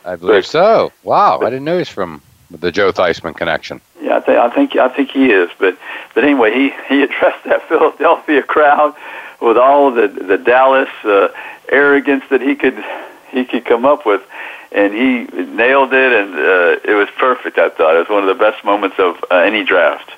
[0.05, 0.91] I believe so.
[1.03, 2.21] Wow, I didn't know he's from
[2.59, 3.81] the Joe Theismann connection.
[4.01, 5.49] Yeah, I think I think I think he is.
[5.57, 5.77] But
[6.13, 8.95] but anyway, he he addressed that Philadelphia crowd
[9.41, 11.29] with all the the Dallas uh,
[11.69, 12.83] arrogance that he could
[13.31, 14.21] he could come up with,
[14.71, 17.57] and he nailed it, and uh, it was perfect.
[17.57, 20.11] I thought it was one of the best moments of uh, any draft.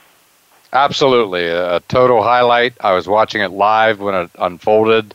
[0.71, 2.73] Absolutely, a total highlight.
[2.81, 5.13] I was watching it live when it unfolded.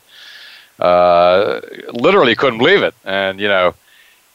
[0.78, 1.60] Uh,
[1.92, 3.74] literally couldn't believe it, and you know,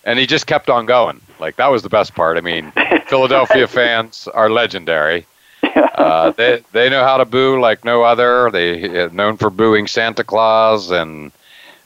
[0.04, 1.22] and he just kept on going.
[1.40, 2.38] Like that was the best part.
[2.38, 2.72] I mean,
[3.08, 5.26] Philadelphia fans are legendary.
[5.64, 8.52] Uh, they they know how to boo like no other.
[8.52, 11.32] They known for booing Santa Claus and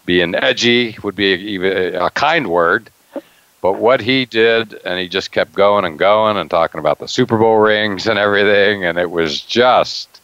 [0.05, 2.89] being edgy would be even a kind word.
[3.61, 7.07] But what he did, and he just kept going and going and talking about the
[7.07, 10.21] Super Bowl rings and everything, and it was just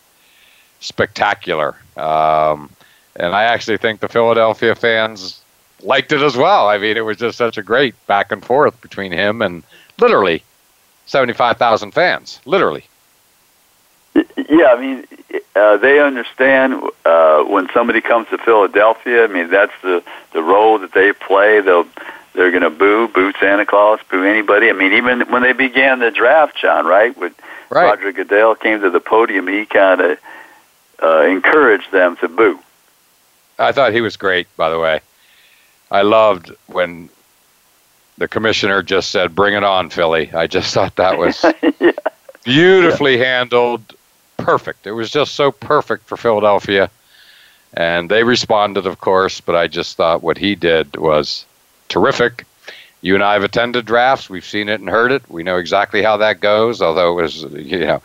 [0.80, 1.76] spectacular.
[1.98, 2.70] Um,
[3.16, 5.43] and I actually think the Philadelphia fans
[5.84, 6.67] liked it as well.
[6.67, 9.63] I mean, it was just such a great back and forth between him and
[10.00, 10.43] literally
[11.06, 12.86] 75,000 fans, literally.
[14.50, 15.08] Yeah, I mean,
[15.56, 19.24] uh, they understand uh, when somebody comes to Philadelphia.
[19.24, 21.62] I mean, that's the the role that they play.
[21.62, 21.88] They'll
[22.34, 24.69] they're going to boo, boo Santa Claus, boo anybody.
[24.69, 27.15] I mean, even when they began the draft, John, right?
[27.17, 27.34] When
[27.69, 27.86] right.
[27.86, 30.19] Roger Goodell came to the podium, he kind of
[31.02, 32.60] uh, encouraged them to boo.
[33.60, 35.02] I thought he was great, by the way.
[35.91, 37.10] I loved when
[38.17, 41.43] the commissioner just said, "Bring it on, Philly." I just thought that was
[41.80, 41.91] yeah.
[42.43, 43.38] beautifully yeah.
[43.39, 43.96] handled,
[44.38, 44.88] perfect.
[44.88, 46.89] It was just so perfect for Philadelphia,
[47.74, 49.41] and they responded, of course.
[49.41, 51.46] But I just thought what he did was
[51.89, 52.46] terrific.
[53.02, 54.30] You and I have attended drafts.
[54.30, 55.30] We've seen it and heard it.
[55.30, 56.82] We know exactly how that goes.
[56.82, 58.02] Although it was, you know,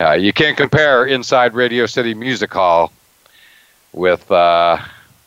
[0.00, 2.90] uh, you can't compare inside Radio City Music Hall
[3.92, 4.78] with uh,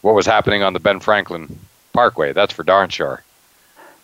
[0.01, 1.59] what was happening on the Ben Franklin
[1.93, 2.33] Parkway.
[2.33, 3.23] That's for darn sure.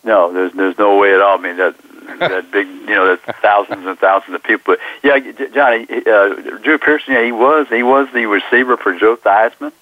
[0.04, 1.38] No, there's there's no way at all.
[1.38, 1.76] I mean that
[2.20, 4.78] that big, you know, that thousands and thousands of people.
[5.04, 5.20] Yeah,
[5.54, 9.74] Johnny, uh, Drew Pearson, yeah, he was he was the receiver for Joe Theismann,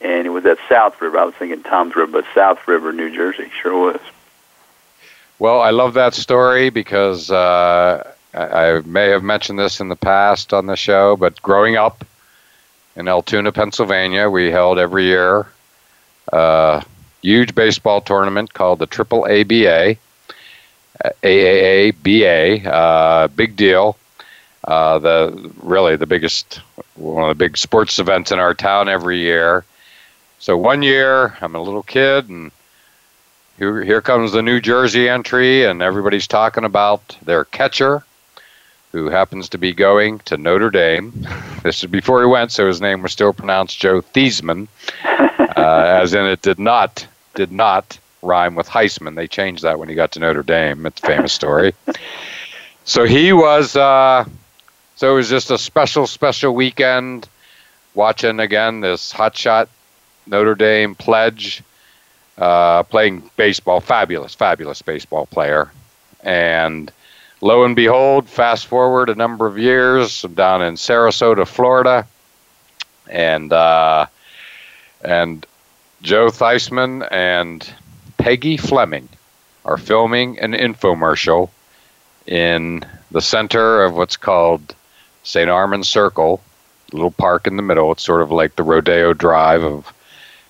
[0.00, 1.18] and it was at South River.
[1.18, 4.00] I was thinking Toms River, but South River, New Jersey, sure was.
[5.38, 9.96] Well, I love that story because uh, I, I may have mentioned this in the
[9.96, 12.04] past on the show, but growing up
[12.96, 15.46] in Altoona, Pennsylvania, we held every year.
[16.32, 16.82] Uh,
[17.22, 19.96] huge baseball tournament called the Triple ABA,
[21.22, 23.96] AAABA, uh, big deal.
[24.64, 26.60] Uh, the really the biggest
[26.96, 29.64] one of the big sports events in our town every year.
[30.40, 32.52] So one year, I'm a little kid, and
[33.58, 38.04] here, here comes the New Jersey entry, and everybody's talking about their catcher,
[38.92, 41.12] who happens to be going to Notre Dame.
[41.64, 44.68] This is before he went, so his name was still pronounced Joe Theismann,
[45.04, 49.14] uh, as in it did not did not rhyme with Heisman.
[49.14, 50.86] They changed that when he got to Notre Dame.
[50.86, 51.74] It's a famous story.
[52.84, 53.76] so he was.
[53.76, 54.24] Uh,
[54.96, 57.28] so it was just a special, special weekend
[57.94, 59.68] watching again this hotshot
[60.26, 61.62] Notre Dame pledge
[62.36, 63.80] uh, playing baseball.
[63.80, 65.70] Fabulous, fabulous baseball player,
[66.22, 66.92] and
[67.40, 72.06] lo and behold, fast forward a number of years, I'm down in Sarasota, Florida,
[73.08, 74.06] and uh,
[75.02, 75.46] and
[76.02, 77.68] Joe Theismann and
[78.18, 79.08] Peggy Fleming
[79.64, 81.50] are filming an infomercial
[82.26, 84.74] in the center of what's called
[85.24, 85.50] St.
[85.50, 86.40] Armand Circle,
[86.92, 87.90] a little park in the middle.
[87.92, 89.92] It's sort of like the Rodeo Drive of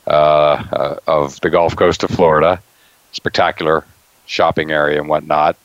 [0.07, 2.61] uh, uh, of the Gulf Coast of Florida.
[3.13, 3.85] Spectacular
[4.27, 5.57] shopping area and whatnot.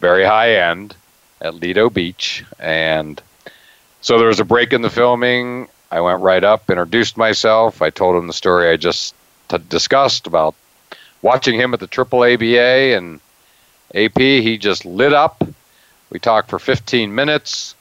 [0.00, 0.94] Very high end
[1.40, 3.20] at Lido Beach, and
[4.02, 5.68] so there was a break in the filming.
[5.94, 7.80] I went right up, introduced myself.
[7.80, 9.14] I told him the story I just
[9.48, 10.56] t- discussed about
[11.22, 13.20] watching him at the Triple ABA and
[13.94, 14.18] AP.
[14.18, 15.44] He just lit up.
[16.10, 17.76] We talked for 15 minutes.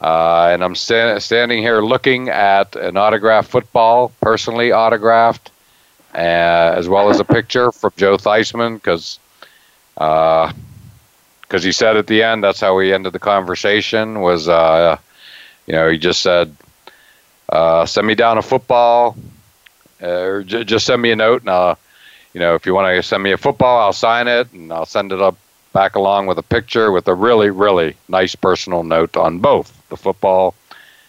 [0.00, 5.52] Uh, and I'm sta- standing here looking at an autographed football, personally autographed,
[6.14, 9.20] uh, as well as a picture from Joe Theismann, because
[9.94, 10.52] because
[11.52, 14.96] uh, he said at the end that's how we ended the conversation was uh,
[15.66, 16.54] you know he just said
[17.48, 19.16] uh, send me down a football
[20.02, 21.76] or j- just send me a note and
[22.34, 24.86] you know if you want to send me a football I'll sign it and I'll
[24.86, 25.36] send it up
[25.72, 29.96] back along with a picture with a really really nice personal note on both the
[29.96, 30.54] football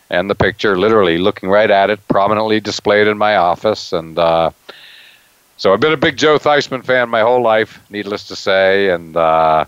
[0.09, 4.49] and the picture literally looking right at it prominently displayed in my office and uh,
[5.57, 9.15] so I've been a big Joe Theismann fan my whole life needless to say and
[9.15, 9.65] uh,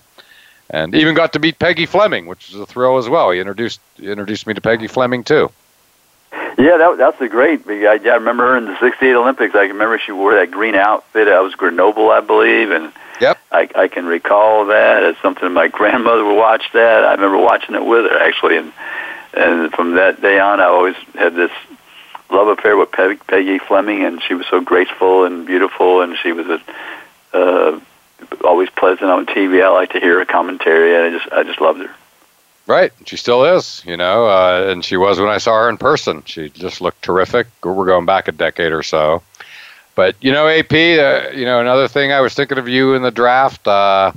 [0.70, 3.32] and even got to meet Peggy Fleming which was a thrill as well.
[3.32, 5.52] He introduced introduced me to Peggy Fleming too
[6.58, 7.68] yeah, that, that's a great.
[7.68, 9.56] I, I remember her in the '68 Olympics.
[9.56, 11.28] I remember she wore that green outfit.
[11.28, 15.68] I was Grenoble, I believe, and yep, I, I can recall that as something my
[15.70, 16.64] grandmother would watch.
[16.74, 18.74] That I remember watching it with her actually, and
[19.34, 21.52] and from that day on, I always had this
[22.30, 26.32] love affair with Peggy, Peggy Fleming, and she was so graceful and beautiful, and she
[26.32, 26.62] was a
[27.34, 27.80] uh,
[28.44, 29.64] always pleasant on TV.
[29.64, 31.96] I like to hear her commentary, and I just I just loved her.
[32.72, 35.78] Right, she still is, you know, uh, and she was when I saw her in
[35.78, 36.24] person.
[36.26, 37.48] She just looked terrific.
[37.62, 39.24] We're going back a decade or so,
[39.94, 43.02] but you know, AP, uh, you know, another thing I was thinking of you in
[43.02, 44.14] the draft, uh,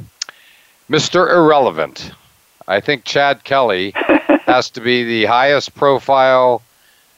[0.89, 1.29] Mr.
[1.29, 2.13] Irrelevant.
[2.69, 3.91] I think Chad Kelly
[4.47, 6.63] has to be the highest profile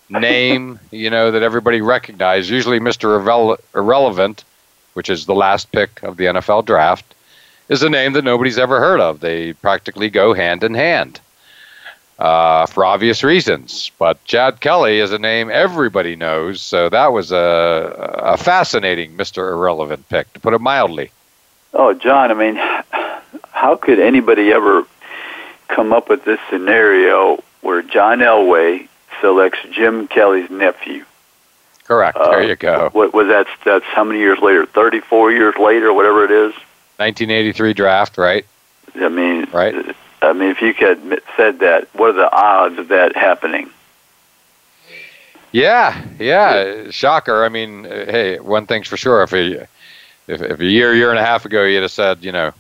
[0.09, 2.51] name, you know, that everybody recognizes.
[2.51, 3.21] Usually, Mr.
[3.21, 4.43] Irrele- Irrelevant,
[4.95, 7.15] which is the last pick of the NFL draft,
[7.69, 9.21] is a name that nobody's ever heard of.
[9.21, 11.21] They practically go hand in hand
[12.19, 13.91] uh, for obvious reasons.
[13.99, 19.51] But Chad Kelly is a name everybody knows, so that was a, a fascinating Mr.
[19.51, 21.11] Irrelevant pick, to put it mildly.
[21.75, 22.57] Oh, John, I mean,
[23.51, 24.85] how could anybody ever
[25.69, 28.89] come up with this scenario where John Elway
[29.21, 31.05] selects Jim Kelly's nephew?
[31.85, 32.17] Correct.
[32.17, 32.91] Uh, there you go.
[32.93, 33.47] What was that?
[33.65, 34.67] That's how many years later?
[34.67, 36.53] Thirty-four years later, whatever it is.
[36.97, 38.45] 1983 draft, right?
[38.97, 39.95] I mean, right.
[40.23, 43.71] I mean, if you had said that, what are the odds of that happening?
[45.53, 47.45] Yeah, yeah, shocker.
[47.45, 49.69] I mean, hey, one thing's for sure: if a
[50.27, 52.53] if, if a year, year and a half ago, you'd have said, you know,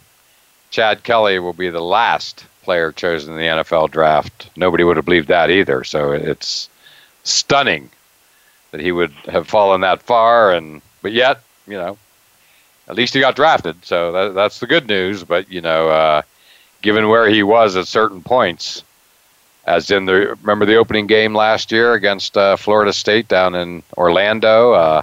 [0.71, 5.07] Chad Kelly will be the last player chosen in the NFL draft, nobody would have
[5.07, 5.85] believed that either.
[5.85, 6.69] So it's
[7.23, 7.89] stunning
[8.73, 11.97] that he would have fallen that far, and but yet, you know,
[12.89, 15.23] at least he got drafted, so that, that's the good news.
[15.23, 16.23] But you know, uh,
[16.87, 18.85] given where he was at certain points,
[19.67, 23.83] as in the remember the opening game last year against uh, Florida State down in
[23.97, 24.73] Orlando.
[24.73, 25.03] Uh,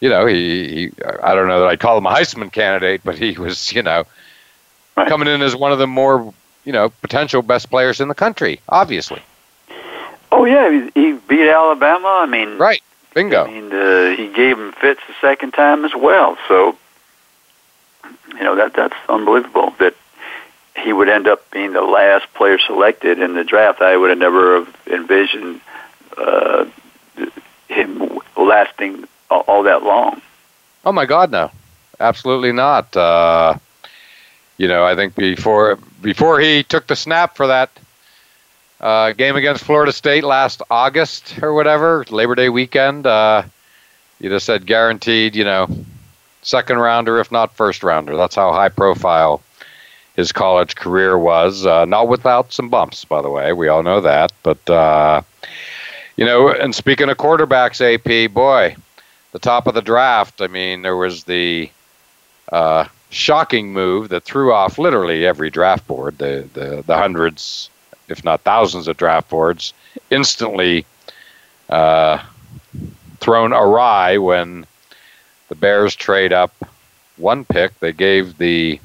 [0.00, 0.92] you know, he, he
[1.22, 4.04] I don't know that I'd call him a Heisman candidate, but he was you know
[4.98, 5.08] right.
[5.08, 6.34] coming in as one of the more
[6.66, 9.22] you know potential best players in the country, obviously.
[10.30, 12.20] Oh yeah, he, he beat Alabama.
[12.22, 12.82] I mean, right.
[13.14, 13.46] Bingo.
[13.46, 16.36] I mean, uh, he gave him fits the second time as well.
[16.48, 16.76] So
[18.28, 19.94] you know that that's unbelievable that
[20.78, 23.80] he would end up being the last player selected in the draft.
[23.80, 25.60] I would have never have envisioned
[26.16, 26.66] uh,
[27.68, 30.22] him lasting all, that long.
[30.84, 31.50] Oh my God, no,
[32.00, 32.96] absolutely not.
[32.96, 33.56] Uh,
[34.56, 37.70] you know, I think before before he took the snap for that
[38.80, 43.42] uh, game against Florida State last August or whatever, Labor Day weekend, uh,
[44.18, 45.36] you just said guaranteed.
[45.36, 45.68] You know,
[46.42, 48.16] second rounder, if not first rounder.
[48.16, 49.42] That's how high profile
[50.18, 51.64] his college career was.
[51.64, 53.52] Uh, not without some bumps, by the way.
[53.52, 54.32] We all know that.
[54.42, 55.22] But, uh,
[56.16, 58.74] you know, and speaking of quarterbacks, AP, boy,
[59.30, 61.70] the top of the draft, I mean, there was the
[62.50, 67.70] uh, shocking move that threw off literally every draft board, the, the, the hundreds,
[68.08, 69.72] if not thousands of draft boards,
[70.10, 70.84] instantly
[71.68, 72.20] uh,
[73.20, 74.66] thrown awry when
[75.48, 76.52] the Bears trade up
[77.18, 77.78] one pick.
[77.78, 78.80] They gave the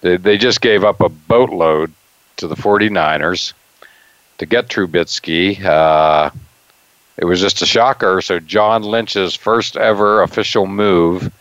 [0.00, 1.92] They, they just gave up a boatload
[2.36, 3.52] to the 49ers
[4.38, 5.62] to get Trubisky.
[5.64, 6.30] Uh,
[7.16, 8.20] it was just a shocker.
[8.20, 11.32] So John Lynch's first ever official move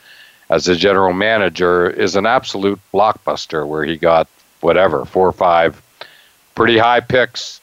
[0.49, 4.27] as a general manager is an absolute blockbuster where he got
[4.61, 5.81] whatever, four or five
[6.55, 7.61] pretty high picks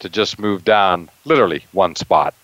[0.00, 2.34] to just move down literally one spot.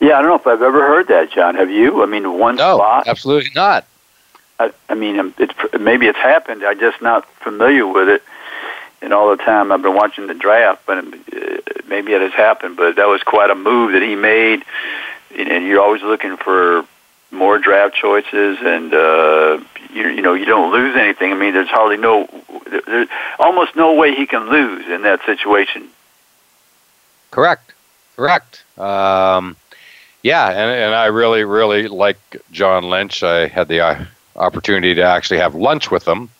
[0.00, 1.56] Yeah, I don't know if I've ever heard that, John.
[1.56, 2.02] Have you?
[2.02, 3.08] I mean, one no, spot?
[3.08, 3.84] absolutely not.
[4.58, 6.64] I, I mean, um, it's maybe it's happened.
[6.64, 8.22] I'm just not familiar with it.
[9.00, 11.02] And all the time I've been watching the draft, but uh,
[11.86, 12.76] maybe it has happened.
[12.76, 14.64] But that was quite a move that he made.
[15.36, 16.84] And you're always looking for
[17.30, 19.60] more draft choices, and uh,
[19.92, 21.32] you, you know you don't lose anything.
[21.32, 22.28] I mean, there's hardly no,
[22.86, 25.88] there's almost no way he can lose in that situation.
[27.30, 27.74] Correct,
[28.16, 28.64] correct.
[28.78, 29.56] Um,
[30.22, 32.18] yeah, and and I really really like
[32.50, 33.22] John Lynch.
[33.22, 34.04] I had the uh,
[34.38, 36.30] opportunity to actually have lunch with him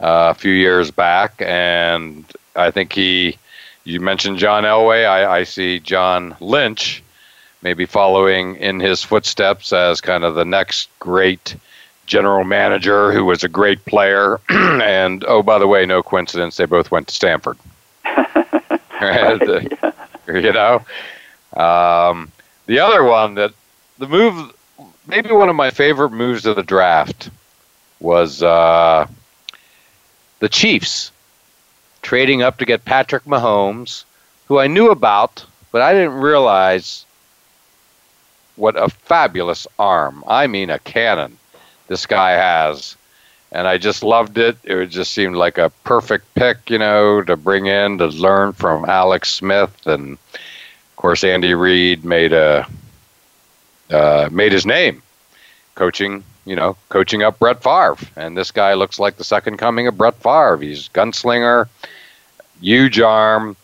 [0.00, 2.24] uh, a few years back, and
[2.56, 3.38] I think he.
[3.84, 5.08] You mentioned John Elway.
[5.08, 7.02] I, I see John Lynch
[7.62, 11.56] maybe following in his footsteps as kind of the next great
[12.04, 14.40] general manager who was a great player.
[14.48, 17.56] and oh, by the way, no coincidence, they both went to Stanford.
[18.04, 19.92] right, yeah.
[20.26, 20.84] You know,
[21.56, 22.30] um,
[22.66, 23.52] the other one that
[23.98, 24.52] the move,
[25.08, 27.30] maybe one of my favorite moves of the draft
[27.98, 29.06] was uh,
[30.38, 31.10] the Chiefs
[32.02, 34.04] trading up to get Patrick Mahomes,
[34.46, 37.04] who I knew about, but I didn't realize
[38.54, 40.22] what a fabulous arm.
[40.26, 41.38] I mean, a cannon
[41.88, 42.96] this guy has.
[43.50, 44.58] And I just loved it.
[44.64, 48.84] It just seemed like a perfect pick, you know, to bring in to learn from
[48.84, 49.86] Alex Smith.
[49.86, 52.68] And of course, Andy Reid made a
[53.90, 55.02] uh, made his name
[55.74, 57.96] coaching, you know, coaching up Brett Favre.
[58.16, 60.58] And this guy looks like the second coming of Brett Favre.
[60.58, 61.68] He's gunslinger,
[62.60, 63.56] huge arm,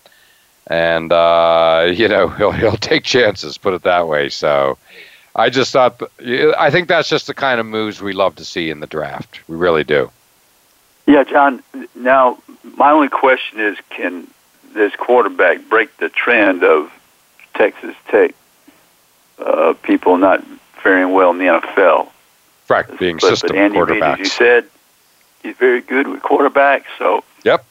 [0.68, 3.58] and uh, you know he'll he'll take chances.
[3.58, 4.28] Put it that way.
[4.28, 4.78] So
[5.34, 8.70] I just thought I think that's just the kind of moves we love to see
[8.70, 9.40] in the draft.
[9.48, 10.10] We really do.
[11.06, 11.62] Yeah, John.
[11.94, 12.38] Now
[12.76, 14.26] my only question is, can
[14.72, 16.92] this quarterback break the trend of
[17.54, 18.34] Texas Tech
[19.38, 20.44] uh, people not
[20.82, 22.08] faring well in the NFL?
[22.68, 23.90] Right, being but, system but Andy quarterbacks.
[23.90, 24.64] Reid, as you said,
[25.42, 26.84] he's very good with quarterbacks.
[26.98, 27.64] So, yep.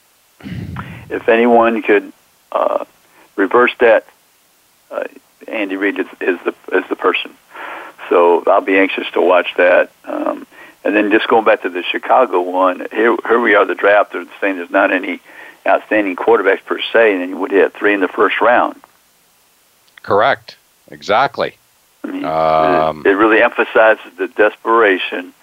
[1.10, 2.12] If anyone could
[2.52, 2.86] uh,
[3.36, 4.06] reverse that,
[4.92, 5.06] uh,
[5.48, 7.34] Andy Reid is, is the is the person.
[8.10, 9.92] So I'll be anxious to watch that.
[10.06, 10.46] Um,
[10.84, 14.12] and then just going back to the Chicago one, here here we are, the draft.
[14.14, 15.22] They're saying there's not any
[15.66, 18.82] outstanding quarterbacks per se, and then you would hit three in the first round.
[20.02, 20.58] Correct.
[20.94, 21.58] Exactly.
[22.04, 25.34] I mean, um, it, it really emphasizes the desperation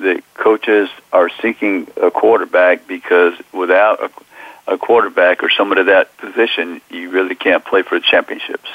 [0.00, 4.10] that coaches are seeking a quarterback because without a
[4.66, 8.68] a quarterback or someone of that position, you really can't play for the championships.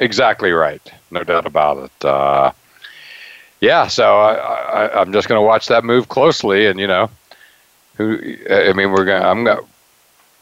[0.00, 0.82] Exactly right.
[1.10, 2.04] No doubt about it.
[2.04, 2.52] Uh,
[3.60, 7.10] yeah, so I, am just going to watch that move closely, and you know,
[7.96, 8.36] who?
[8.50, 9.22] I mean, we're going.
[9.22, 9.64] I'm going.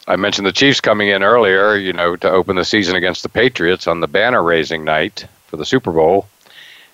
[0.07, 3.29] I mentioned the Chiefs coming in earlier, you know, to open the season against the
[3.29, 6.27] Patriots on the banner raising night for the Super Bowl,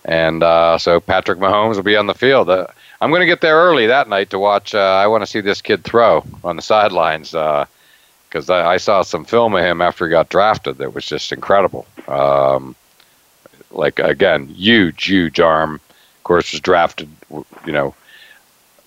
[0.05, 2.51] and uh, so Patrick Mahomes will be on the field.
[2.51, 2.67] Uh,
[3.01, 4.75] I'm going to get there early that night to watch.
[4.75, 8.77] Uh, I want to see this kid throw on the sidelines because uh, I, I,
[8.77, 11.87] saw some film of him after he got drafted that was just incredible.
[12.09, 12.75] Um,
[13.71, 15.77] like again, huge, huge arm.
[15.77, 17.09] Of course, was drafted.
[17.31, 17.95] You know,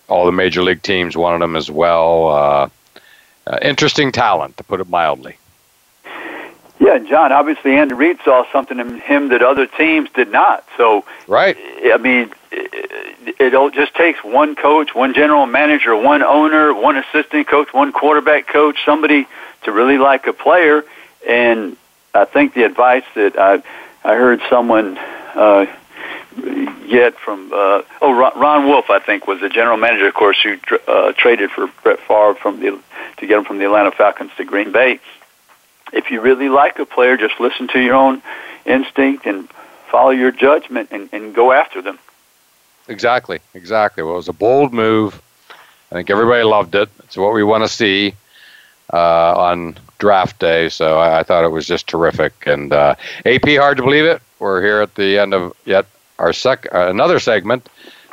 [0.08, 2.70] all the major league teams wanted him as well.
[3.48, 5.36] Uh, interesting talent, to put it mildly.
[6.80, 7.32] Yeah, John.
[7.32, 10.66] Obviously, Andy Reid saw something in him that other teams did not.
[10.78, 11.56] So, right.
[11.84, 17.48] I mean, it, it just takes one coach, one general manager, one owner, one assistant
[17.48, 19.28] coach, one quarterback coach, somebody
[19.64, 20.84] to really like a player.
[21.28, 21.78] And
[22.16, 23.62] I think the advice that I
[24.04, 24.98] I heard someone
[25.36, 25.68] uh,
[26.92, 30.58] get from uh, oh Ron Wolf, I think, was the general manager, of course, who
[30.88, 32.80] uh, traded for Brett Favre from the
[33.18, 35.00] to get him from the Atlanta Falcons to Green Bay
[35.92, 38.22] if you really like a player, just listen to your own
[38.66, 39.50] instinct and
[39.90, 42.00] follow your judgment and, and go after them.
[42.88, 44.04] Exactly, exactly.
[44.04, 45.22] Well, it was a bold move.
[45.92, 46.90] I think everybody loved it.
[47.04, 48.14] It's what we want to see
[48.92, 50.70] uh, on draft day.
[50.70, 52.34] So I, I, thought it was just terrific.
[52.46, 54.22] And uh, AP, hard to believe it.
[54.40, 55.86] We're here at the end of yet
[56.22, 57.68] our sec uh, another segment.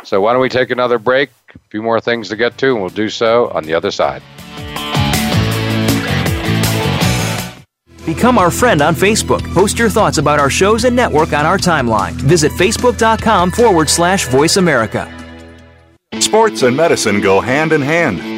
[0.05, 1.31] So why don't we take another break?
[1.55, 4.23] A few more things to get to, and we'll do so on the other side.
[8.07, 9.43] Become our friend on Facebook.
[9.53, 12.13] Post your thoughts about our shows and network on our timeline.
[12.13, 15.07] Visit facebook.com forward slash voice America.
[16.19, 18.38] Sports and medicine go hand in hand.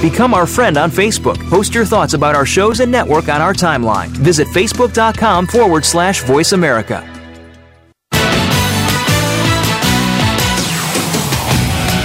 [0.00, 1.38] Become our friend on Facebook.
[1.50, 4.08] Post your thoughts about our shows and network on our timeline.
[4.08, 7.04] Visit facebook.com forward slash voice America.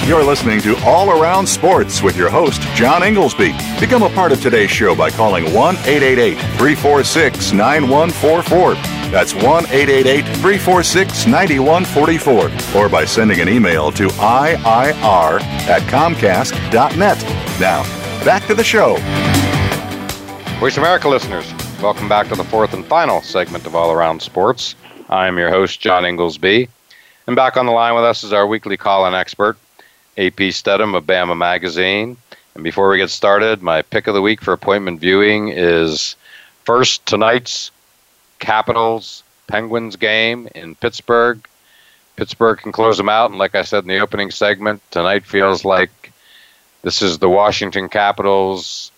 [0.06, 3.80] You're listening to All Around Sports with your host, John Ingoldsby.
[3.80, 9.03] Become a part of today's show by calling 1 888 346 9144.
[9.14, 12.80] That's 1 888 346 9144.
[12.82, 17.22] Or by sending an email to IIR at Comcast.net.
[17.60, 17.84] Now,
[18.24, 18.96] back to the show.
[20.58, 21.48] Voice America listeners,
[21.80, 24.74] welcome back to the fourth and final segment of All Around Sports.
[25.08, 26.68] I am your host, John Ingoldsby.
[27.28, 29.56] And back on the line with us is our weekly call in expert,
[30.18, 32.16] AP Steadham of Bama Magazine.
[32.56, 36.16] And before we get started, my pick of the week for appointment viewing is
[36.64, 37.70] first tonight's
[38.44, 41.46] Capitals Penguins game in Pittsburgh.
[42.16, 45.64] Pittsburgh can close them out, and like I said in the opening segment, tonight feels
[45.64, 46.12] like
[46.82, 48.92] this is the Washington Capitals'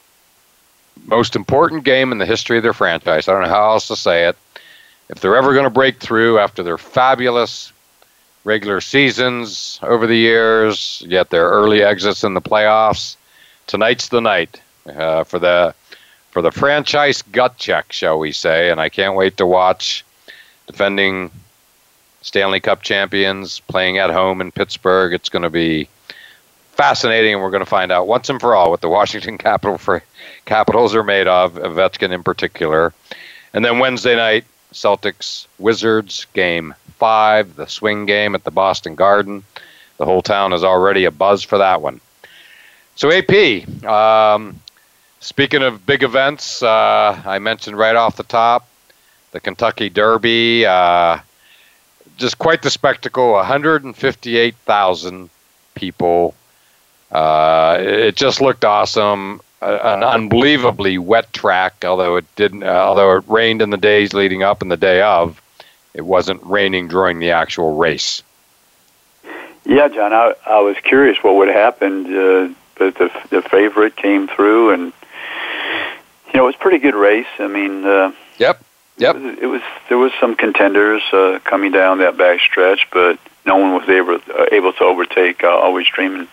[1.06, 3.28] most important game in the history of their franchise.
[3.28, 4.36] I don't know how else to say it.
[5.08, 7.72] If they're ever going to break through after their fabulous
[8.44, 13.16] regular seasons over the years, yet their early exits in the playoffs.
[13.66, 15.74] Tonight's the night uh, for the
[16.36, 18.68] for the franchise gut check, shall we say?
[18.68, 20.04] And I can't wait to watch
[20.66, 21.30] defending
[22.20, 25.14] Stanley Cup champions playing at home in Pittsburgh.
[25.14, 25.88] It's going to be
[26.72, 29.80] fascinating, and we're going to find out once and for all what the Washington Capital
[30.44, 32.92] Capitals are made of, Ovechkin in particular.
[33.54, 39.42] And then Wednesday night, Celtics Wizards game five, the swing game at the Boston Garden.
[39.96, 42.02] The whole town is already a buzz for that one.
[42.94, 44.60] So, AP, um,
[45.20, 48.68] speaking of big events, uh, I mentioned right off the top
[49.36, 50.64] the Kentucky Derby.
[50.64, 51.18] Uh,
[52.16, 55.28] just quite the spectacle 158,000
[55.74, 56.34] people.
[57.12, 59.42] Uh, it just looked awesome.
[59.60, 62.62] an unbelievably wet track, although it didn't.
[62.62, 65.40] Uh, although it rained in the days leading up and the day of
[65.92, 68.22] it wasn't raining during the actual race.
[69.66, 74.28] Yeah, John, I, I was curious what would happen, uh, but the the favorite came
[74.28, 74.92] through, and
[76.36, 77.26] you know it was a pretty good race.
[77.38, 78.62] I mean, uh, yep,
[78.98, 79.16] yep.
[79.16, 83.18] It was, it was there was some contenders uh, coming down that back stretch, but
[83.46, 86.28] no one was able uh, able to overtake uh, Always Dreaming.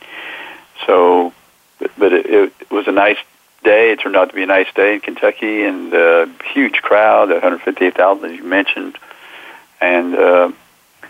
[0.85, 1.31] So,
[1.79, 2.25] but, but it,
[2.59, 3.17] it was a nice
[3.63, 3.93] day.
[3.93, 7.29] It turned out to be a nice day in Kentucky, and a uh, huge crowd,
[7.29, 8.97] 158,000 as you mentioned
[9.83, 10.51] and uh,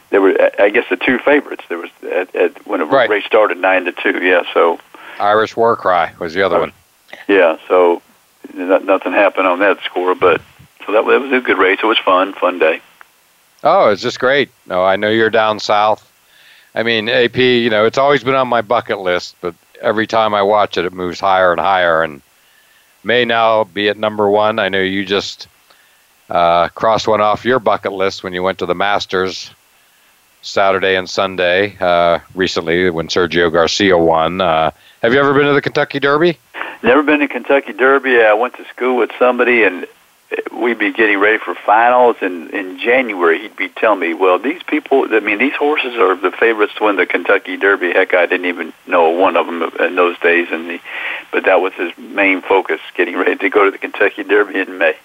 [0.10, 1.64] there were, I guess, the two favorites.
[1.70, 3.10] There was at, at when the right.
[3.10, 4.24] race started nine to two.
[4.24, 4.80] Yeah, so
[5.20, 6.74] Irish War Cry was the other uh, one.
[7.28, 8.02] Yeah, so
[8.54, 10.41] nothing happened on that score, but
[10.86, 11.80] so that, that was a good race.
[11.82, 12.82] It was fun, fun day.
[13.64, 14.50] Oh, it's just great.
[14.68, 16.10] No, I know you're down south.
[16.76, 20.34] I mean, AP, you know, it's always been on my bucket list, but every time
[20.34, 22.22] I watch it, it moves higher and higher, and
[23.04, 24.60] may now be at number one.
[24.60, 25.48] I know you just
[26.30, 29.52] uh, crossed one off your bucket list when you went to the Masters
[30.41, 34.41] Saturday and Sunday uh, recently when Sergio Garcia won.
[34.41, 34.72] Uh,
[35.02, 36.38] have you ever been to the Kentucky Derby?
[36.84, 38.22] Never been to Kentucky Derby.
[38.22, 39.88] I went to school with somebody, and
[40.52, 42.18] we'd be getting ready for finals.
[42.20, 46.14] And in January, he'd be telling me, "Well, these people, I mean, these horses are
[46.14, 49.64] the favorites to win the Kentucky Derby." Heck, I didn't even know one of them
[49.80, 50.80] in those days, and the,
[51.32, 54.78] but that was his main focus, getting ready to go to the Kentucky Derby in
[54.78, 54.98] May.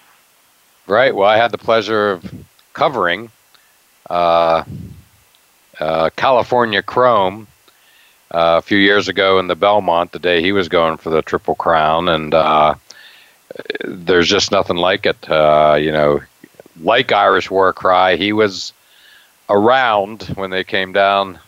[0.88, 1.14] Right.
[1.14, 2.24] Well, I had the pleasure of
[2.72, 3.30] covering
[4.10, 4.64] uh,
[5.78, 7.46] uh, California Chrome
[8.30, 11.54] a few years ago in the Belmont the day he was going for the Triple
[11.54, 12.74] Crown, and uh,
[13.84, 15.28] there's just nothing like it.
[15.28, 16.20] Uh, you know,
[16.80, 18.72] like Irish War Cry, he was
[19.48, 21.38] around when they came down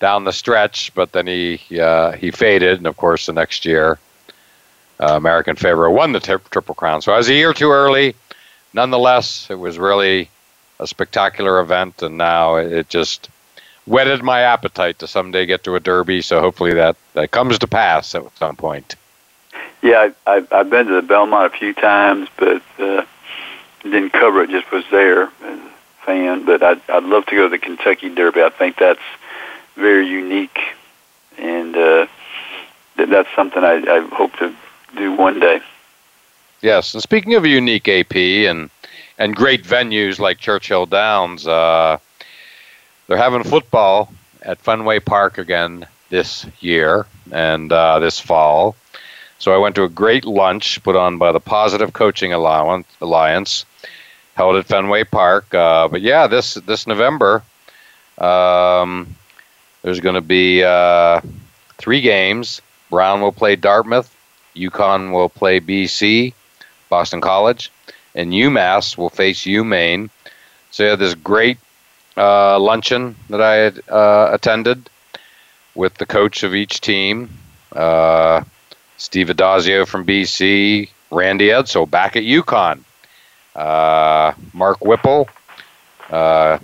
[0.00, 3.98] down the stretch, but then he uh, he faded, and of course the next year,
[5.00, 7.02] uh, American Pharoah won the tri- Triple Crown.
[7.02, 8.14] So I was a year too early.
[8.74, 10.30] Nonetheless, it was really
[10.78, 13.28] a spectacular event, and now it just
[13.88, 16.20] whetted my appetite to someday get to a Derby.
[16.22, 18.94] So hopefully that that comes to pass at some point.
[19.82, 23.04] Yeah, I, I've, I've been to the Belmont a few times, but uh,
[23.82, 24.50] didn't cover it.
[24.50, 25.70] Just was there as a
[26.04, 26.44] fan.
[26.44, 28.42] But I'd, I'd love to go to the Kentucky Derby.
[28.42, 29.00] I think that's
[29.76, 30.58] very unique,
[31.38, 32.06] and uh,
[32.96, 34.54] that's something I, I hope to
[34.96, 35.60] do one day.
[36.60, 38.70] Yes, and speaking of a unique AP and
[39.18, 41.98] and great venues like Churchill Downs, uh,
[43.08, 48.76] they're having football at Fenway Park again this year and uh, this fall.
[49.38, 53.64] So I went to a great lunch put on by the Positive Coaching Alliance,
[54.34, 55.52] held at Fenway Park.
[55.54, 57.42] Uh, but yeah, this this November,
[58.18, 59.16] um,
[59.82, 61.20] there's going to be uh,
[61.78, 62.60] three games.
[62.90, 64.14] Brown will play Dartmouth,
[64.56, 66.32] UConn will play BC,
[66.88, 67.70] Boston College,
[68.14, 70.10] and UMass will face UMaine.
[70.70, 71.58] So yeah, this great
[72.18, 74.90] uh, luncheon that I had uh, attended
[75.74, 77.30] with the coach of each team,
[77.72, 78.42] uh,
[78.96, 82.80] Steve Addazio from BC, Randy Edsall back at UConn,
[83.54, 85.28] uh, Mark Whipple,
[86.10, 86.58] uh,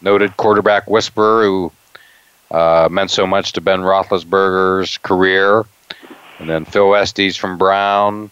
[0.00, 1.72] noted quarterback whisperer who
[2.52, 5.64] uh, meant so much to Ben Roethlisberger's career,
[6.38, 8.30] and then Phil Estes from Brown,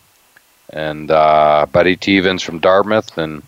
[0.71, 3.43] and Buddy Teevens from Dartmouth, and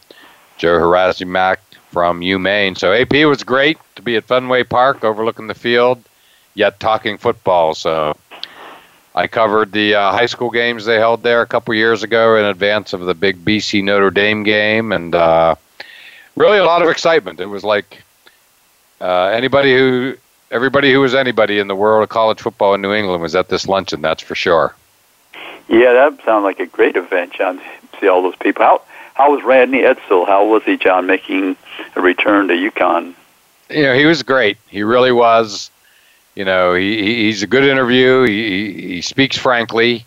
[0.59, 1.59] Joe Harasymiak
[1.91, 2.78] from UMaine.
[2.78, 6.03] So AP was great to be at Fenway Park overlooking the field,
[6.55, 7.74] yet talking football.
[7.74, 8.16] So
[9.14, 12.45] I covered the uh, high school games they held there a couple years ago in
[12.45, 15.57] advance of the big BC Notre Dame game, and uh,
[16.36, 17.41] really a lot of excitement.
[17.41, 18.03] It was like
[19.01, 20.16] uh, anybody who,
[20.51, 23.49] everybody who was anybody in the world of college football in New England was at
[23.49, 24.01] this luncheon.
[24.01, 24.74] That's for sure.
[25.68, 27.61] Yeah, that sounds like a great event, John.
[28.01, 28.64] See all those people.
[28.64, 28.82] How
[29.14, 30.26] how was Randy Edsall?
[30.26, 31.57] How was he, John, making
[31.97, 33.14] a return to UConn?
[33.68, 34.59] You know, he was great.
[34.68, 35.70] He really was.
[36.35, 38.22] You know, he, he's a good interview.
[38.24, 40.07] He, he speaks frankly,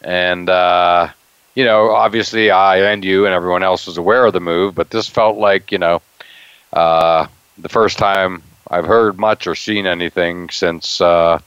[0.00, 1.08] and uh,
[1.54, 4.90] you know, obviously, I and you and everyone else was aware of the move, but
[4.90, 6.02] this felt like you know,
[6.72, 7.26] uh,
[7.58, 11.40] the first time I've heard much or seen anything since uh,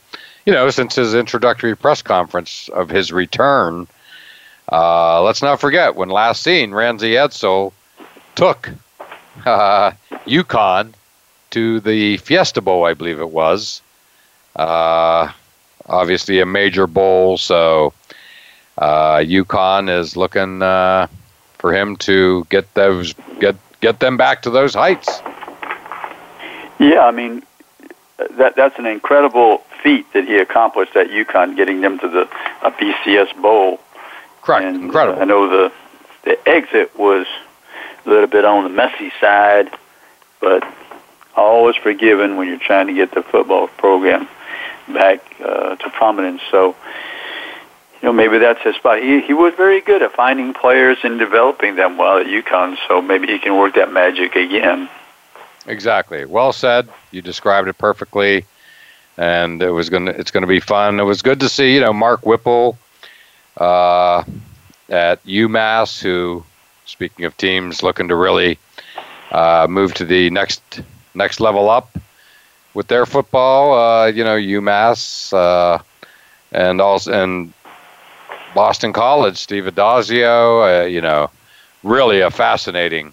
[0.46, 3.86] you know since his introductory press conference of his return.
[4.70, 7.72] Uh, let's not forget when last seen, Randy Edsall
[8.36, 8.70] took
[9.46, 9.92] uh,
[10.26, 10.92] UConn
[11.50, 13.82] to the Fiesta Bowl, I believe it was.
[14.56, 15.30] Uh,
[15.86, 17.92] obviously, a major bowl, so
[18.78, 21.06] uh, UConn is looking uh,
[21.58, 25.20] for him to get those get get them back to those heights.
[26.78, 27.42] Yeah, I mean
[28.32, 32.28] that that's an incredible feat that he accomplished at UConn, getting them to the
[32.62, 33.80] BCS Bowl.
[34.42, 34.64] Correct.
[34.64, 35.20] And, Incredible.
[35.20, 35.72] I know the
[36.24, 37.26] the exit was
[38.04, 39.70] a little bit on the messy side,
[40.40, 40.64] but
[41.36, 44.28] always forgiven when you're trying to get the football program
[44.88, 46.42] back uh, to prominence.
[46.50, 46.76] So,
[48.00, 49.02] you know, maybe that's his spot.
[49.02, 52.76] He he was very good at finding players and developing them well at UConn.
[52.88, 54.88] So maybe he can work that magic again.
[55.66, 56.24] Exactly.
[56.24, 56.88] Well said.
[57.10, 58.46] You described it perfectly,
[59.16, 60.12] and it was gonna.
[60.12, 60.98] It's gonna be fun.
[60.98, 61.74] It was good to see.
[61.74, 62.78] You know, Mark Whipple
[63.56, 64.24] uh,
[64.88, 66.44] at UMass, who,
[66.90, 68.58] speaking of teams looking to really
[69.30, 70.82] uh, move to the next
[71.14, 71.96] next level up
[72.74, 75.82] with their football, uh, you know, UMass uh,
[76.52, 77.52] and also and
[78.54, 81.30] Boston College, Steve Addazio, uh, you know,
[81.82, 83.12] really a fascinating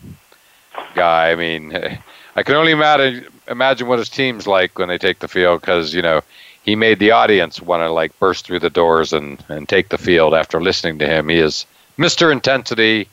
[0.95, 1.31] guy.
[1.31, 1.75] I mean,
[2.35, 5.93] I can only imagine imagine what his team's like when they take the field because
[5.93, 6.21] you know
[6.63, 9.97] he made the audience want to like burst through the doors and and take the
[9.97, 11.29] field after listening to him.
[11.29, 11.65] He is
[11.97, 12.31] Mr.
[12.31, 13.07] Intensity,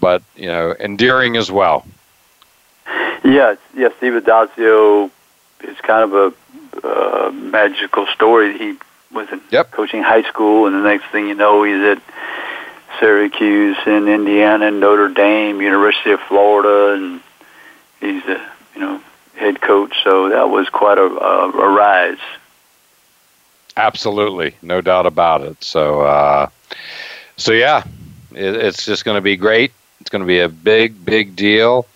[0.00, 1.86] but you know, endearing as well.
[3.24, 3.88] Yeah, yeah.
[3.98, 5.10] Steve Addazio
[5.62, 6.34] is kind of
[6.82, 8.56] a uh, magical story.
[8.58, 8.76] He
[9.12, 9.70] was in yep.
[9.70, 12.02] coaching high school, and the next thing you know, he's at
[12.98, 17.20] Syracuse in Indiana, and Notre Dame, University of Florida, and
[18.00, 19.00] he's a you know
[19.36, 19.94] head coach.
[20.02, 22.18] So that was quite a, a, a rise.
[23.76, 25.62] Absolutely, no doubt about it.
[25.62, 26.48] So, uh,
[27.36, 27.84] so yeah,
[28.32, 29.72] it, it's just going to be great.
[30.00, 31.86] It's going to be a big, big deal.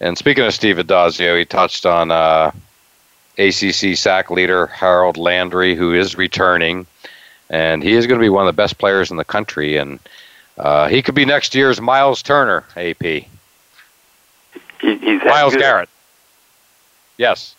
[0.00, 2.50] And speaking of Steve Addazio, he touched on uh,
[3.38, 6.86] ACC sack leader Harold Landry, who is returning,
[7.48, 9.76] and he is going to be one of the best players in the country.
[9.76, 9.98] And
[10.58, 13.02] uh, he could be next year's Miles Turner, AP.
[13.02, 13.26] He,
[14.80, 15.60] he's Myles good.
[15.60, 15.88] Garrett.
[17.16, 17.54] Yes,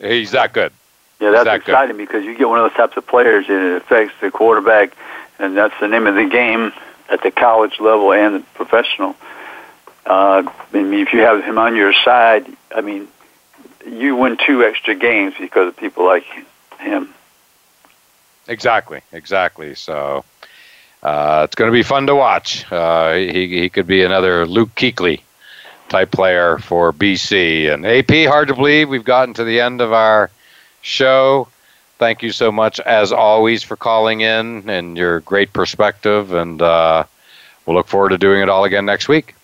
[0.00, 0.72] he's that good.
[1.20, 1.72] Yeah, that's Exactly.
[1.74, 4.96] exciting because you get one of those types of players and it affects the quarterback,
[5.38, 6.72] and that's the name of the game
[7.08, 9.16] at the college level and the professional.
[10.06, 13.08] Uh, I mean, if you have him on your side, I mean,
[13.86, 16.24] you win two extra games because of people like
[16.78, 17.14] him.
[18.46, 19.74] Exactly, exactly.
[19.74, 20.24] So
[21.02, 22.70] uh, it's going to be fun to watch.
[22.72, 25.20] Uh, he he could be another Luke Kuechly
[25.88, 28.30] type player for BC and AP.
[28.30, 30.30] Hard to believe we've gotten to the end of our
[30.80, 31.48] show.
[31.98, 36.32] Thank you so much, as always, for calling in and your great perspective.
[36.32, 37.04] And uh,
[37.66, 39.34] we'll look forward to doing it all again next week.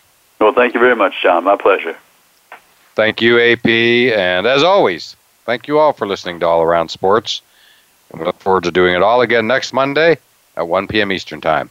[0.40, 1.44] Well, thank you very much, John.
[1.44, 1.96] My pleasure.
[2.94, 3.66] Thank you, AP.
[3.66, 7.42] And as always, thank you all for listening to All Around Sports.
[8.10, 10.18] And we look forward to doing it all again next Monday
[10.56, 11.10] at 1 p.m.
[11.10, 11.70] Eastern Time.